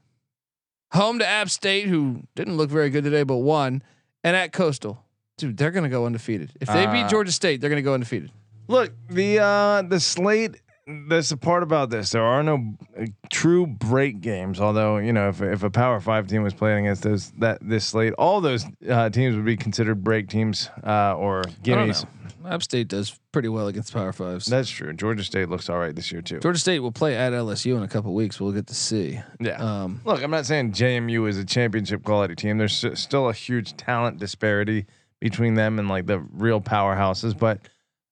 [0.91, 3.83] home to App State, who didn't look very good today, but won,
[4.23, 5.03] and at Coastal.
[5.37, 6.51] Dude, they're going to go undefeated.
[6.59, 8.31] If they beat Uh, Georgia State, they're going to go undefeated.
[8.67, 10.61] Look, the uh the slate.
[11.09, 12.11] That's the part about this.
[12.11, 14.61] There are no uh, true break games.
[14.61, 17.85] Although you know, if if a Power Five team was playing against those that this
[17.85, 22.05] slate, all those uh, teams would be considered break teams uh, or gimmies.
[22.45, 24.45] App State does pretty well against Power Fives.
[24.45, 24.93] That's true.
[24.93, 26.39] Georgia State looks all right this year too.
[26.39, 28.39] Georgia State will play at LSU in a couple weeks.
[28.39, 29.19] We'll get to see.
[29.41, 29.55] Yeah.
[29.61, 32.57] Um, Look, I'm not saying JMU is a championship quality team.
[32.57, 34.85] There's s- still a huge talent disparity
[35.19, 37.59] between them and like the real powerhouses, but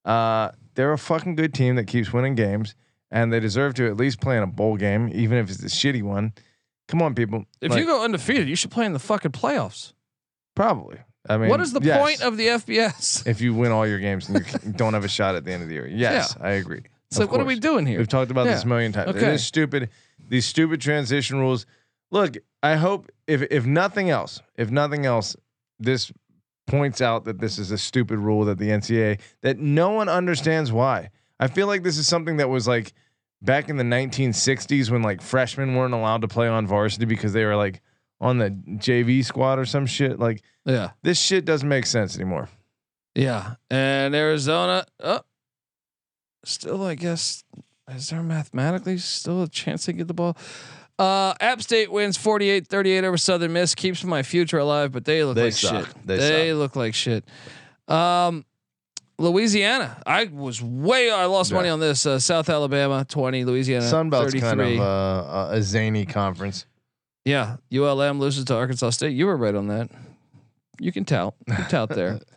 [0.05, 2.75] uh, they're a fucking good team that keeps winning games,
[3.11, 5.67] and they deserve to at least play in a bowl game, even if it's a
[5.67, 6.33] shitty one.
[6.87, 7.45] Come on, people.
[7.61, 9.93] if Like, you go undefeated, you should play in the fucking playoffs.
[10.55, 10.97] probably,
[11.27, 11.99] I mean, what is the yes.
[11.99, 13.25] point of the FBS?
[13.27, 15.63] if you win all your games and you don't have a shot at the end
[15.63, 15.87] of the year?
[15.87, 16.83] Yes, I agree.
[17.11, 17.97] So like, what are we doing here?
[17.97, 19.09] We've talked about this a million times.
[19.11, 19.33] It Okay.
[19.33, 19.89] is stupid.
[20.27, 21.65] These stupid transition rules.
[22.11, 25.35] Look, I hope if if nothing else, if nothing else,
[25.79, 26.11] this
[26.67, 30.71] points out that this is a stupid rule that the NCAA that no one understands
[30.71, 31.09] why.
[31.39, 32.93] I feel like this is something that was like
[33.41, 37.45] back in the 1960s when like freshmen weren't allowed to play on varsity because they
[37.45, 37.81] were like
[38.21, 40.19] on the JV squad or some shit.
[40.19, 42.49] Like yeah, this shit doesn't make sense anymore.
[43.13, 43.55] yeah.
[43.69, 45.21] And Arizona, oh,
[46.43, 47.43] still, I guess,
[47.93, 50.37] is there mathematically still a chance to get the ball?
[50.97, 55.35] Uh, App State wins 48-38 over Southern Miss, keeps my future alive, but they look
[55.35, 55.85] They like suck.
[55.87, 55.95] shit.
[56.05, 56.57] They They, suck.
[56.57, 57.25] look like shit.
[57.87, 58.45] Um,
[59.17, 61.57] Louisiana, I was way, I lost Yeah.
[61.57, 62.05] money on this.
[62.05, 64.41] Uh, South Alabama 20, Louisiana Sunbelt's 33.
[64.41, 66.65] kind of uh, a zany conference.
[67.25, 69.13] Yeah, ULM loses to Arkansas State.
[69.13, 69.89] You were right on that.
[70.79, 71.33] You can tout.
[71.47, 72.19] You can tout there.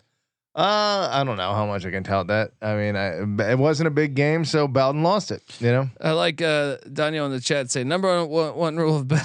[0.59, 2.50] Uh, I don't know how much I can tout that.
[2.61, 5.40] I mean, I, it wasn't a big game, so Bowden lost it.
[5.61, 9.06] You know, I like uh, Daniel in the chat say number one, one rule of
[9.06, 9.24] bet,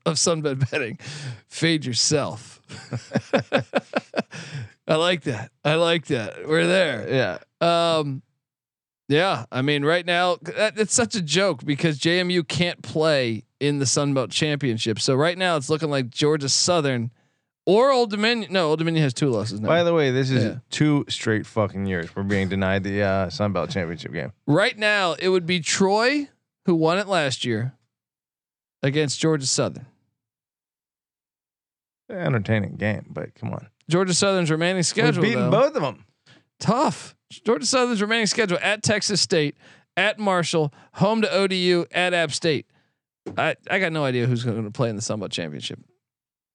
[0.06, 0.98] of Sun Belt betting:
[1.46, 2.62] fade yourself.
[4.88, 5.50] I like that.
[5.62, 6.48] I like that.
[6.48, 7.06] We're there.
[7.60, 7.98] yeah.
[7.98, 8.22] Um,
[9.08, 9.44] yeah.
[9.52, 13.84] I mean, right now that, it's such a joke because JMU can't play in the
[13.84, 15.00] Sun Belt Championship.
[15.00, 17.10] So right now it's looking like Georgia Southern
[17.66, 18.52] or Old Dominion.
[18.52, 19.68] No, Old Dominion has two losses now.
[19.68, 20.54] By the way, this is Yeah.
[20.70, 24.32] two straight fucking years we're being denied the uh, Sun Belt championship game.
[24.46, 26.28] Right now, it would be Troy
[26.66, 27.74] who won it last year
[28.82, 29.86] against Georgia Southern.
[32.10, 36.04] Entertaining game, but come on, Georgia Southern's remaining schedule—we've schedule beaten though, both of them.
[36.60, 37.14] tough.
[37.46, 39.56] Georgia Southern's remaining schedule at Texas State,
[39.96, 42.66] at Marshall, home to ODU, at App State.
[43.38, 45.78] I I got no idea who's going to play in the Sun Belt Championship.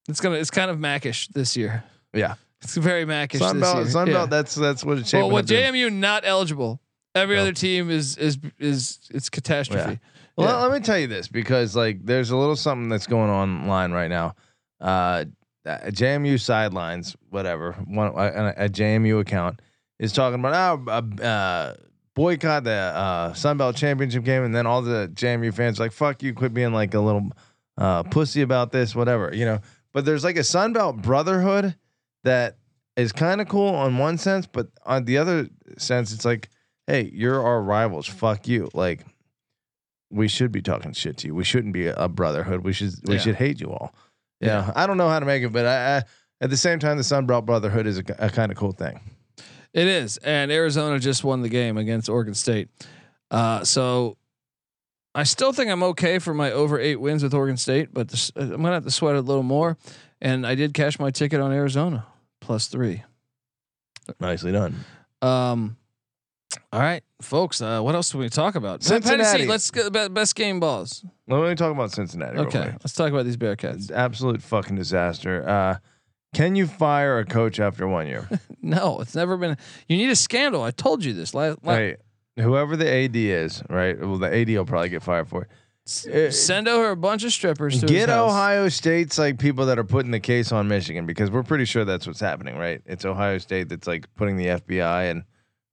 [0.08, 1.84] It's gonna it's kind of Mackish this year.
[2.14, 3.86] Yeah, It's very Mackish Sun this year.
[3.88, 4.26] Sun Yeah.
[4.26, 5.48] That's that's what it's Well, with.
[5.48, 6.80] JMU not eligible,
[7.14, 7.42] every No.
[7.44, 10.00] other team is is is it's catastrophe.
[10.38, 10.68] Well, Yeah.
[10.68, 13.92] let me tell you this because like there's a little something that's going on online
[13.92, 14.36] right now.
[14.80, 15.26] Uh,
[15.66, 19.62] uh, JMU sidelines, whatever, one a, a JMU account
[20.00, 21.74] is talking about oh, uh, uh,
[22.16, 25.92] boycott the uh, Sun Belt championship game, and then all the JMU fans are like
[25.92, 27.32] fuck you, quit being like a little
[27.78, 29.60] uh, pussy about this, whatever, you know.
[29.98, 31.74] But there's like a Sun Belt brotherhood
[32.24, 32.58] that
[32.96, 36.50] is kind of cool on one sense, but on the other sense, it's like,
[36.86, 39.04] hey, you're our rivals, fuck you, like
[40.12, 41.34] we should be talking shit to you.
[41.34, 42.64] We shouldn't be a, brotherhood.
[42.64, 43.22] We should we Yeah.
[43.22, 43.96] should hate you all.
[44.40, 44.72] Yeah.
[44.76, 46.04] I don't know how to make it, but I, I
[46.42, 49.00] at the same time, the Sun Belt Brotherhood is a, a kind of cool thing.
[49.74, 52.70] It is, and Arizona just won the game against Oregon State.
[53.32, 54.16] Uh, so
[55.18, 58.32] I still think I'm okay for my over eight wins with Oregon State, but this,
[58.36, 59.78] I'm gonna have to sweat it a little more.
[60.22, 62.06] And I did cash my ticket on Arizona
[62.40, 63.04] plus three.
[64.20, 64.76] Nicely done.
[65.22, 65.76] Um,
[66.72, 67.62] all right, folks.
[67.62, 68.82] Uh, what else do we talk about?
[68.82, 69.46] Penn Cincinnati.
[69.48, 71.04] Let's get the best game balls.
[71.28, 72.36] Let me talk about Cincinnati.
[72.38, 72.76] real Okay, quick.
[72.84, 73.92] let's talk about these Bearcats.
[73.92, 75.48] absolute fucking disaster.
[75.48, 75.78] Uh,
[76.34, 78.30] can you fire a coach after one year?
[78.60, 79.56] No, it's never been.
[79.88, 80.62] You need a scandal.
[80.62, 81.34] I told you this.
[81.34, 81.96] Last, hey,
[82.38, 84.00] whoever the AD is, right?
[84.00, 85.50] Well, the AD will probably get fired for it.
[86.14, 88.10] Uh, send over a bunch of strippers Get.
[88.10, 91.86] Ohio State's like people that are putting the case on Michigan because we're pretty sure
[91.86, 92.82] that's what's happening, right?
[92.86, 95.24] It's Ohio State that's like putting the FBI and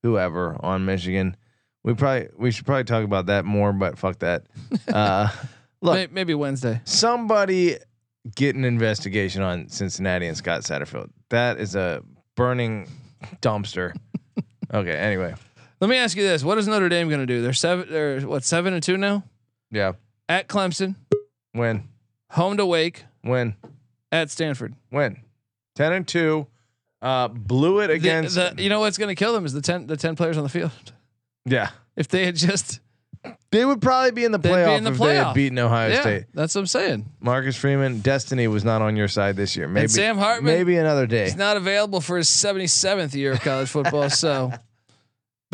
[0.04, 1.36] whoever on Michigan.
[1.82, 4.44] We probably we should probably talk about that more, but fuck that.
[4.88, 5.28] Uh,
[5.80, 6.80] look, May- maybe Wednesday.
[6.84, 7.76] somebody
[8.36, 11.10] get an investigation on Cincinnati and Scott Satterfield.
[11.30, 12.02] That is a
[12.36, 12.88] burning
[13.42, 13.94] dumpster.
[14.72, 14.96] okay.
[14.96, 15.34] Anyway.
[15.84, 17.42] Let me ask you this: What is Notre Dame going to do?
[17.42, 17.88] They're seven.
[17.90, 19.22] They're what seven and two now
[19.70, 19.92] Yeah.
[20.30, 20.94] at Clemson,
[21.54, 21.88] Win.
[22.30, 23.54] home to Wake, Win.
[24.10, 24.74] at Stanford.
[24.90, 25.18] Win.
[25.76, 26.46] Ten and two.
[27.02, 28.34] Uh, blew it The- against.
[28.36, 30.42] the, you know what's going to kill them is the ten the ten players on
[30.42, 30.70] the field.
[31.44, 31.68] yeah.
[31.96, 32.80] If they had just
[33.50, 35.90] They would probably be in the be playoff in the if they had beaten Ohio
[35.90, 36.24] yeah, State.
[36.32, 37.10] that's what I'm saying.
[37.20, 39.68] Marcus Freeman, destiny was not on your side this year.
[39.68, 41.24] Maybe Sam Hartman- Maybe another day.
[41.24, 44.50] He's not available for his 77th year of college football, so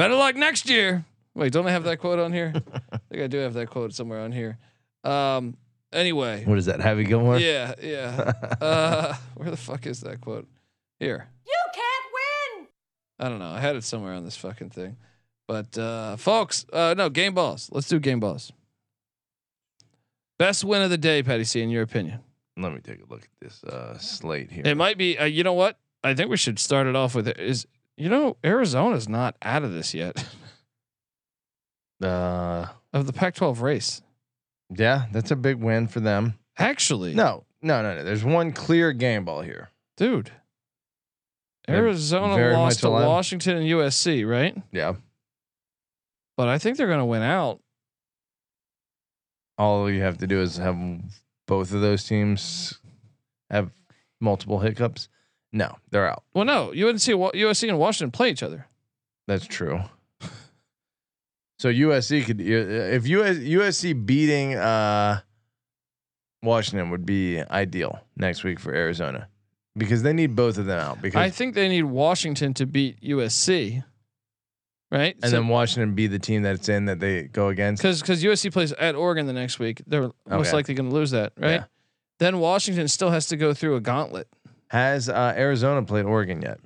[0.01, 1.05] better luck next year.
[1.34, 2.53] Wait, don't I have that quote on here?
[2.92, 4.59] I think I do have that quote somewhere on here.
[5.05, 5.57] Um,
[5.92, 6.80] anyway, What is that?
[6.80, 7.38] Happy Gilmore?
[7.38, 8.32] yeah, yeah.
[8.61, 10.48] Uh, where the fuck is that quote?
[10.98, 11.28] Here.
[11.46, 12.05] You can't
[12.59, 12.66] win.
[13.18, 13.51] I don't know.
[13.51, 14.96] I had it somewhere on this fucking thing.
[15.46, 17.68] But uh, folks, uh, no game balls.
[17.72, 18.53] Let's do game balls.
[20.38, 22.20] Best win of the day, Patty C, in your opinion.
[22.57, 24.62] Let me take a look at this uh, slate here.
[24.64, 25.18] It might be.
[25.18, 25.78] Uh, you know what?
[26.03, 27.66] I think we should start it off with is.
[28.01, 30.24] You know, Arizona's not out of this yet
[32.03, 34.01] uh, of the Pac-12 race.
[34.74, 36.38] yeah, that's a big win for them.
[36.57, 38.03] Actually, No, no, no, no.
[38.03, 39.70] There's one clear game ball here.
[39.98, 40.32] dude.
[41.68, 43.07] Arizona lost to alive.
[43.07, 44.57] Washington and USC, right?
[44.72, 44.94] Yeah.
[46.38, 47.61] But I think they're going to win out.
[49.59, 50.78] All you have to do is have
[51.46, 52.80] both of those teams
[53.51, 53.70] have
[54.20, 55.11] multiple hiccups.
[55.53, 56.22] No, they're out.
[56.34, 58.66] Well, no, you wouldn't Wa- USC and Washington play each other.
[59.26, 59.80] That's true.
[61.59, 65.20] So USC could if US, USC beating uh,
[66.42, 69.28] Washington would be ideal next week for Arizona
[69.76, 73.01] because they need both of them out because I think they need Washington to beat
[73.03, 73.84] USC,
[74.90, 75.16] right?
[75.22, 77.82] and then Washington be the team that's in that they go against.
[77.82, 80.53] because because USC plays at Oregon the next week, they're most Okay.
[80.53, 81.51] likely going to lose that, right?
[81.53, 81.64] Yeah.
[82.20, 84.28] Then Washington still has to go through a gauntlet.
[84.71, 86.59] Has uh, Arizona played Oregon yet?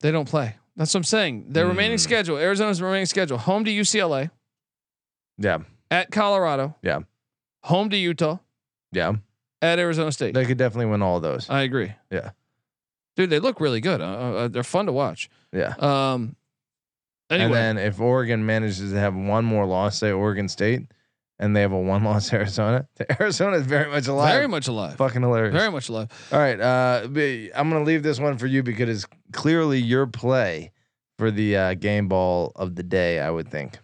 [0.00, 0.56] They don't play.
[0.76, 1.46] That's what I'm saying.
[1.48, 2.02] Their remaining Hmm.
[2.02, 4.30] schedule, Arizona's remaining schedule: home to UCLA,
[5.38, 5.58] Yeah,
[5.90, 7.00] at Colorado, Yeah.
[7.64, 8.38] home to Utah,
[8.92, 9.14] yeah.
[9.62, 10.34] at Arizona State.
[10.34, 11.48] They could definitely win all those.
[11.50, 11.92] I agree.
[12.10, 12.30] Yeah.
[13.16, 14.02] dude, they look really good.
[14.02, 15.30] Uh, uh, they're fun to watch.
[15.52, 15.74] Yeah.
[15.78, 16.36] Um.
[17.30, 20.82] Anyway, And then if Oregon manages to have one more loss, say Oregon State,
[21.38, 22.88] and they have a one loss Arizona,
[23.20, 24.34] Arizona is very much alive.
[24.34, 24.96] very much alive.
[24.96, 25.52] fucking hilarious.
[25.54, 26.08] Very much alive.
[26.32, 30.72] All right, uh, I'm gonna leave this one for you because it's clearly your play
[31.18, 33.20] for the uh, game ball of the day.
[33.20, 33.78] I would think.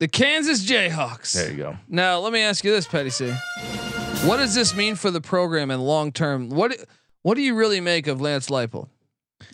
[0.00, 1.32] The Kansas Jayhawks.
[1.32, 1.76] There you go.
[1.88, 3.32] Now, let me ask you this, Patty C.
[4.24, 6.50] What does this mean for the program and long term?
[6.50, 6.76] What
[7.22, 8.88] What do you really make of Lance Leipold?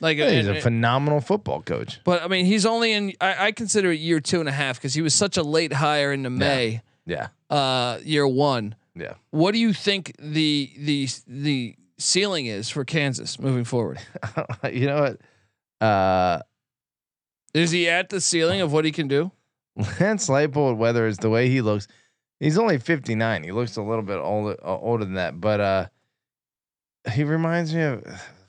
[0.01, 2.01] Like, Yeah, he's and- a phenomenal football coach.
[2.05, 3.13] but I mean, he's only in.
[3.21, 5.73] I, I consider it year two and a half because he was such a late
[5.73, 8.75] hire into May, Yeah, uh, year one.
[8.95, 9.15] yeah.
[9.31, 14.01] What do you think the the the ceiling is for Kansas moving forward?
[14.73, 15.01] you know
[15.81, 15.87] what?
[15.87, 16.41] Uh,
[17.55, 19.31] Is he at the ceiling of what he can do?
[20.01, 21.87] Lance Leipold, whether it's the way he looks,
[22.41, 23.43] he's only 59.
[23.45, 25.87] He looks a little bit older, uh, older than that, but uh,
[27.13, 28.05] he reminds me of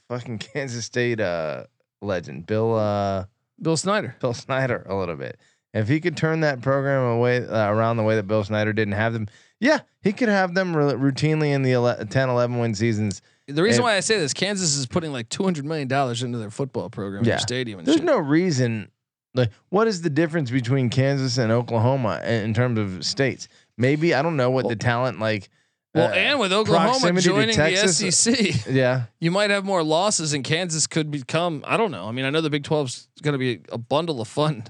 [0.10, 1.66] fucking Kansas State uh,
[2.02, 3.26] legend Bill uh,
[3.62, 4.16] Bill Snyder.
[4.20, 5.40] Bill Snyder a little bit.
[5.74, 8.94] If he could turn that program away uh, around the way that Bill Snyder didn't
[8.94, 9.28] have them,
[9.60, 13.22] yeah, he could have them r- routinely in the ele- 10, 11 win seasons.
[13.48, 16.24] The reason And- why I say this, Kansas is putting like two hundred million dollars
[16.24, 17.32] into their football program, Yeah.
[17.32, 18.06] their stadium, and There's shit.
[18.06, 18.90] no reason.
[19.34, 23.50] Like, what is the difference between Kansas and Oklahoma in, in terms of states?
[23.78, 25.50] Maybe I don't know what Well- the talent like.
[25.96, 30.34] Well, uh, and with Oklahoma joining Texas, the SEC, Yeah, you might have more losses,
[30.34, 31.64] and Kansas could become.
[31.66, 32.08] I don't know.
[32.08, 34.66] I mean, I know the Big 12's going to be a bundle of fun.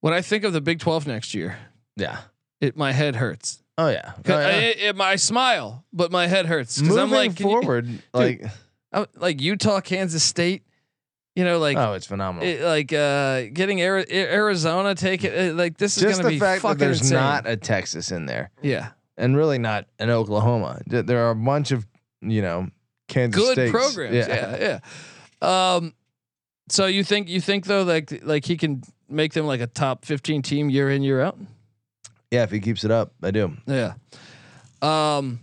[0.00, 1.58] When I think of the Big 12 next year,
[1.96, 2.18] yeah.
[2.60, 3.62] it my head hurts.
[3.78, 4.12] Oh yeah.
[4.28, 4.56] Oh, I, yeah.
[4.58, 8.02] it, it- I smile, but my head hurts because Moving I'm like can you- forward,
[8.14, 8.44] like
[8.92, 10.62] I'm- like Utah, Kansas State.
[11.34, 12.48] You know, like oh, it's phenomenal.
[12.48, 15.54] it, like uh, getting Ari- Arizona take it.
[15.54, 17.18] Like this is going to be fact that there's insane.
[17.18, 18.92] not a Texas in there, yeah.
[19.16, 20.80] And really not in Oklahoma.
[20.86, 21.86] There are a bunch of
[22.20, 22.68] you know
[23.08, 23.70] Kansas good States.
[23.70, 24.14] programs.
[24.16, 24.78] Yeah.
[25.42, 25.94] yeah, Um,
[26.68, 30.04] so you think you think though like like he can make them like a top
[30.04, 31.38] fifteen team year in year out?
[32.30, 33.56] Yeah, if he keeps it up, I do.
[33.66, 33.94] Yeah.
[34.82, 35.40] Um,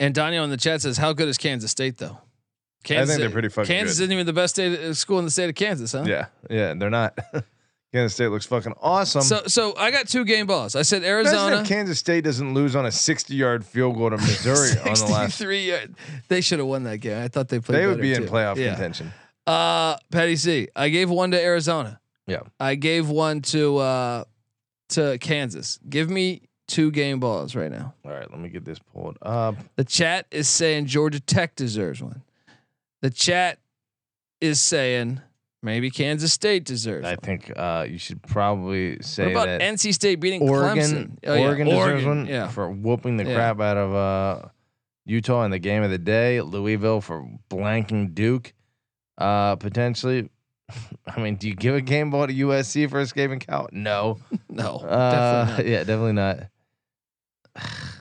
[0.00, 2.18] and Daniel in the chat says, "How good is Kansas State though?"
[2.84, 4.04] Kansas, I think they're pretty fucking Kansas good.
[4.04, 6.04] isn't even the best state, uh, school in the state of Kansas, huh?
[6.06, 7.18] Yeah, yeah, they're not.
[7.92, 9.22] Kansas State looks fucking awesome.
[9.22, 10.76] So so I got two game balls.
[10.76, 11.60] I said Arizona.
[11.62, 15.06] if Kansas State doesn't lose on a 60 yard field goal to Missouri on the
[15.06, 15.38] last.
[15.38, 15.94] 63 yard.
[16.28, 17.22] They should have won that game.
[17.22, 17.78] I thought they played.
[17.80, 18.28] They would be in too.
[18.28, 18.70] playoff Yeah.
[18.74, 19.12] contention.
[19.46, 20.68] Uh, Patty C.
[20.76, 21.98] I gave one to Arizona.
[22.26, 22.40] Yeah.
[22.60, 24.24] I gave one to uh
[24.90, 25.78] to Kansas.
[25.88, 27.94] Give me two game balls right now.
[28.04, 29.56] All right, let me get this pulled up.
[29.76, 32.22] The chat is saying Georgia Tech deserves one.
[33.00, 33.58] The chat
[34.42, 35.22] is saying
[35.62, 37.06] maybe Kansas State deserves.
[37.06, 37.16] I one.
[37.18, 41.18] think uh, you should probably say What about that NC State beating Oregon, Clemson?
[41.26, 42.48] Oh, yeah, Oregon deserves Oregon, one Yeah.
[42.48, 43.34] for whooping the Yeah.
[43.34, 44.48] crap out of uh,
[45.06, 46.40] Utah in the game of the day.
[46.40, 48.52] Louisville for blanking Duke,
[49.18, 50.28] uh, potentially.
[51.06, 53.68] I mean, do you give a game ball to USC for escaping Cal?
[53.72, 54.18] No.
[54.50, 55.70] No, Uh, definitely not.
[55.70, 56.38] yeah, definitely not.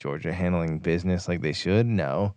[0.00, 1.86] Georgia handling business like they should?
[1.86, 2.34] No.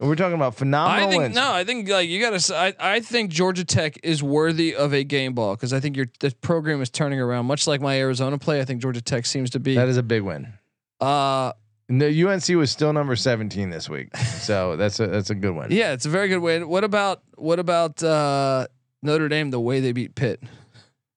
[0.00, 1.34] We're talking about phenomenal I think wins.
[1.36, 1.52] no.
[1.52, 2.54] I think like you got to.
[2.56, 6.06] I, I think Georgia Tech is worthy of a game ball because I think your
[6.20, 7.46] the program is turning around.
[7.46, 9.76] Much like my Arizona play, I think Georgia Tech seems to be.
[9.76, 10.52] That is a big win.
[11.00, 11.52] uh,
[11.88, 14.14] The UNC was still number 17 this week.
[14.16, 15.68] So that's a that's a good win.
[15.70, 16.68] yeah, it's a very good win.
[16.68, 18.66] What about what about uh,
[19.02, 19.50] Notre Dame?
[19.50, 20.42] The way they beat Pitt.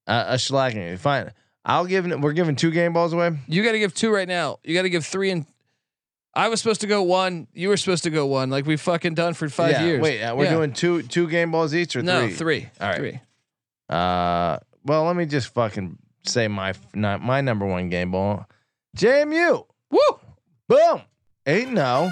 [0.05, 0.95] Uh, a slacking.
[0.97, 1.31] Fine.
[1.65, 3.31] I'll give we're giving two game balls away.
[3.47, 4.59] You got to give two right now.
[4.63, 5.45] You got to give three and.
[6.37, 7.47] I was supposed to go one.
[7.53, 8.49] You were supposed to go one.
[8.51, 10.01] Like we've fucking done for five Yeah, years.
[10.01, 10.51] Wait, uh, we're Yeah.
[10.53, 12.33] doing two two game balls each or no three?
[12.35, 12.69] three.
[12.79, 12.97] All right.
[12.97, 13.19] Three.
[13.89, 18.45] Uh, well, let me just fucking say my not my number one game ball.
[18.95, 19.65] JMU.
[19.89, 19.99] Woo.
[20.67, 21.01] Boom.
[21.45, 22.11] Eight no.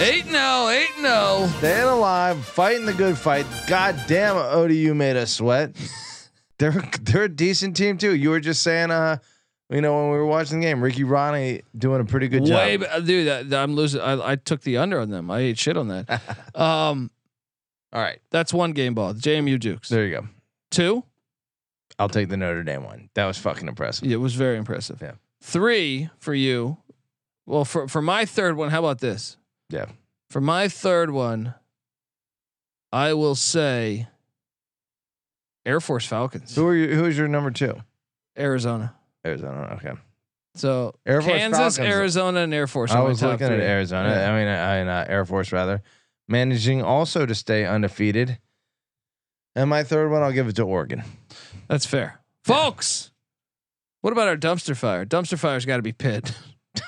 [0.00, 0.68] Eight no.
[0.68, 1.48] Eight no.
[1.58, 3.46] Staying alive, fighting the good fight.
[3.66, 5.72] God damn, ODU made us sweat.
[6.58, 8.14] they're they're a decent team too.
[8.14, 9.18] You were just saying, uh,
[9.70, 12.76] you know, when we were watching the game, Ricky Ronnie doing a pretty good Way,
[12.78, 12.86] job.
[12.90, 13.50] uh, dude.
[13.50, 14.00] That I'm losing.
[14.00, 15.30] I, I took the under on them.
[15.30, 16.08] I ate shit on that.
[16.54, 17.10] um,
[17.92, 19.14] All right, that's one game ball.
[19.14, 19.88] JMU Dukes.
[19.88, 20.28] there you go.
[20.70, 21.04] Two.
[21.98, 23.08] I'll take the Notre Dame one.
[23.14, 24.10] That was fucking impressive.
[24.10, 24.98] It was very impressive.
[25.00, 25.12] Yeah.
[25.42, 26.78] Three for you.
[27.46, 29.36] Well, for for my third one, how about this?
[29.70, 29.86] Yeah.
[30.30, 31.54] For my third one,
[32.92, 34.08] I will say
[35.64, 36.94] Air Force Falcons, Who are you?
[36.96, 37.76] Who is your number two?
[38.36, 38.94] Arizona.
[39.24, 39.78] Arizona.
[39.78, 39.92] Okay.
[40.54, 41.94] So Air Force Kansas, Falcons.
[41.94, 42.92] Arizona, and Air Force.
[42.92, 43.60] I was looking at.
[43.60, 44.10] Arizona.
[44.10, 44.32] Yeah.
[44.32, 45.82] I mean, I, I uh, Air Force rather,
[46.28, 48.38] managing also to stay undefeated.
[49.56, 51.02] And my third one, I'll give it to Oregon.
[51.68, 53.10] That's fair, folks.
[54.00, 55.06] What about our dumpster fire?
[55.06, 56.34] Dumpster fire's got to be Pitt.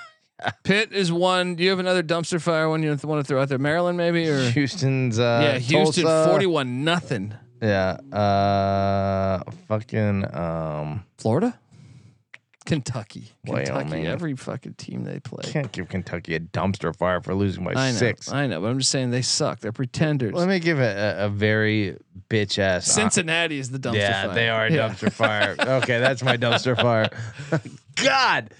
[0.65, 1.55] Pitt is one.
[1.55, 3.59] Do you have another dumpster fire one you want to throw out there?
[3.59, 6.31] Maryland, maybe or Houston's uh, yeah, Houston, Tulsa.
[6.31, 7.35] forty-one nothing.
[7.63, 7.97] Yeah.
[8.13, 11.59] Uh, fucking um, Florida,
[12.67, 13.73] Kentucky, Kentucky.
[13.73, 14.07] Wyoming.
[14.07, 15.43] Every fucking team they play.
[15.45, 18.31] can't give Kentucky a dumpster fire for losing by I know, six.
[18.31, 19.61] I know, but I'm just saying they suck.
[19.61, 20.35] They're pretenders.
[20.35, 21.97] Let me give it a, a very
[22.29, 22.89] bitch ass.
[22.89, 24.35] Uh, Cincinnati is the dumpster yeah, fire.
[24.35, 24.89] they are a Yeah.
[24.89, 25.57] dumpster fire.
[25.67, 27.09] Okay, that's my dumpster fire.
[27.97, 28.53] God,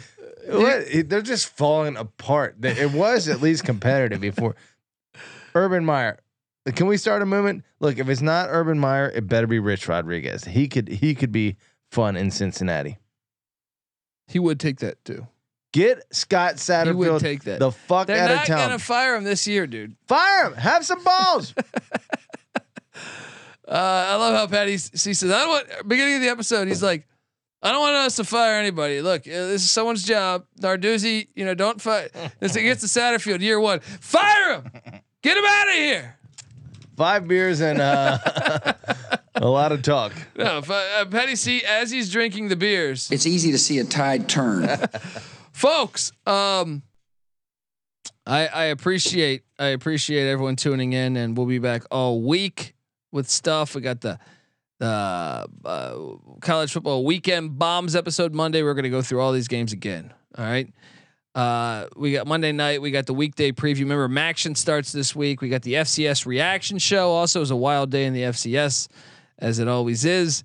[0.49, 0.87] what?
[1.09, 2.57] They're just falling apart.
[2.63, 4.55] It was at least competitive before.
[5.55, 6.19] Urban Meyer.
[6.75, 7.65] Can we start a movement?
[7.81, 10.45] Look, if it's not Urban Meyer, it better be Rich Rodriguez.
[10.45, 11.57] He could he could be
[11.91, 12.99] fun in Cincinnati.
[14.29, 15.27] He would take that too.
[15.73, 16.87] Get Scott Satterfield.
[17.05, 17.59] He would take that.
[17.59, 18.59] the fuck They're out of not town.
[18.59, 19.95] gonna fire him this year, dude.
[20.07, 20.55] Fire him.
[20.55, 21.55] Have some balls.
[23.69, 23.73] Uh,
[24.11, 27.05] I love how Patty C says, "I don't want." Beginning of the episode, he's like,
[27.61, 29.03] "I don't want us to fire anybody.
[29.03, 30.45] Look, uh, this is someone's job.
[30.61, 32.09] Narduzzi, you know, don't fire.
[32.39, 33.81] This against the Satterfield, year one.
[33.81, 34.71] Fire him.
[35.21, 36.17] Get him out of here."
[36.97, 38.19] Five beers and uh,
[39.35, 40.13] a lot of talk.
[40.37, 43.85] No, if, uh, Patty C, as he's drinking the beers, It's easy to see a
[43.85, 44.69] tide turn.
[45.53, 46.13] folks.
[46.27, 46.83] Um,
[48.27, 52.75] I I appreciate I appreciate everyone tuning in, and we'll be back all week
[53.13, 53.75] with stuff.
[53.75, 54.19] We got the
[54.79, 55.97] the uh,
[56.41, 58.63] college football weekend bombs episode Monday.
[58.63, 60.13] We're gonna go through all these games again.
[60.37, 60.73] All right.
[61.37, 62.81] Uh, we got Monday night.
[62.81, 63.81] We got the weekday preview.
[63.81, 65.43] Remember, MACtion starts this week.
[65.43, 67.11] We got the FCS reaction show.
[67.11, 68.89] Also, is a wild day in the FCS,
[69.39, 70.45] as it always is.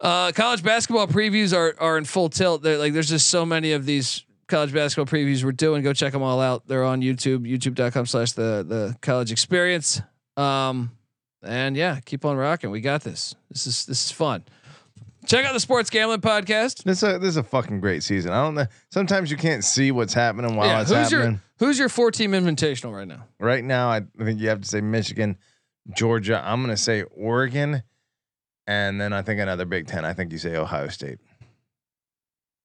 [0.00, 2.62] Uh, college basketball previews are are in full tilt.
[2.62, 5.82] They're like there's just so many of these college basketball previews we're doing.
[5.82, 6.68] Go check them all out.
[6.68, 10.00] They're on YouTube, youtube.com slash the the college experience.
[10.36, 10.92] Um,
[11.42, 12.70] and yeah, keep on rocking.
[12.70, 13.34] We got this.
[13.50, 14.44] This is this is fun.
[15.28, 16.84] Check out the Sports Gambling Podcast.
[16.84, 18.32] This is a, this is a fucking great season.
[18.32, 18.66] I don't know.
[18.90, 21.32] Sometimes you can't see what's happening while yeah, it's who's happening.
[21.32, 23.26] your who's your four team invitational right now?
[23.38, 25.36] right now, I think you have to say Michigan,
[25.94, 26.42] Georgia.
[26.42, 27.82] I'm going to say Oregon,
[28.66, 30.06] and then I think another Big Ten.
[30.06, 31.18] I think you say Ohio State.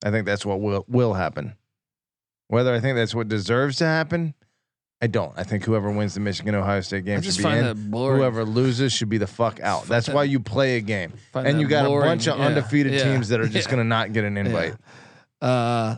[0.05, 1.57] I think that's what will will happen.
[2.47, 4.36] Whether I think that's what deserves to happen,
[5.04, 5.34] I don't.
[5.36, 7.91] I think whoever wins the Michigan Ohio State game I should be find in.
[7.91, 7.97] that.
[7.97, 9.84] Whoever loses should be the fuck out.
[9.84, 12.08] That's why you play a game, and you got boring.
[12.08, 13.72] a bunch of Yeah, undefeated yeah, teams that are just yeah.
[13.76, 14.76] going to not get an invite.
[15.41, 15.97] Uh,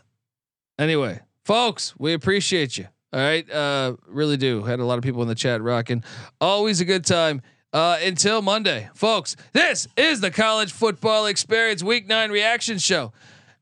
[0.79, 2.87] anyway, folks, we appreciate you.
[3.13, 4.63] All right, uh, really do.
[4.63, 6.03] Had a lot of people in the chat rocking.
[6.41, 7.43] Always a good time.
[7.71, 9.35] Uh, until Monday, folks.
[9.53, 13.13] This is the college football experience week nine reaction show.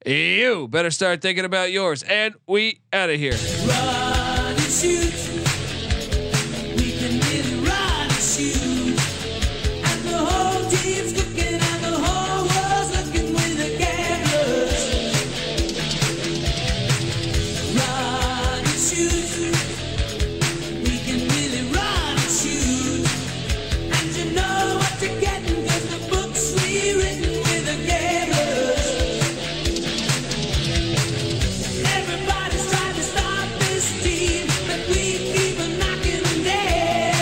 [0.06, 2.02] You better start thinking about yours.
[2.04, 3.36] And we out of here.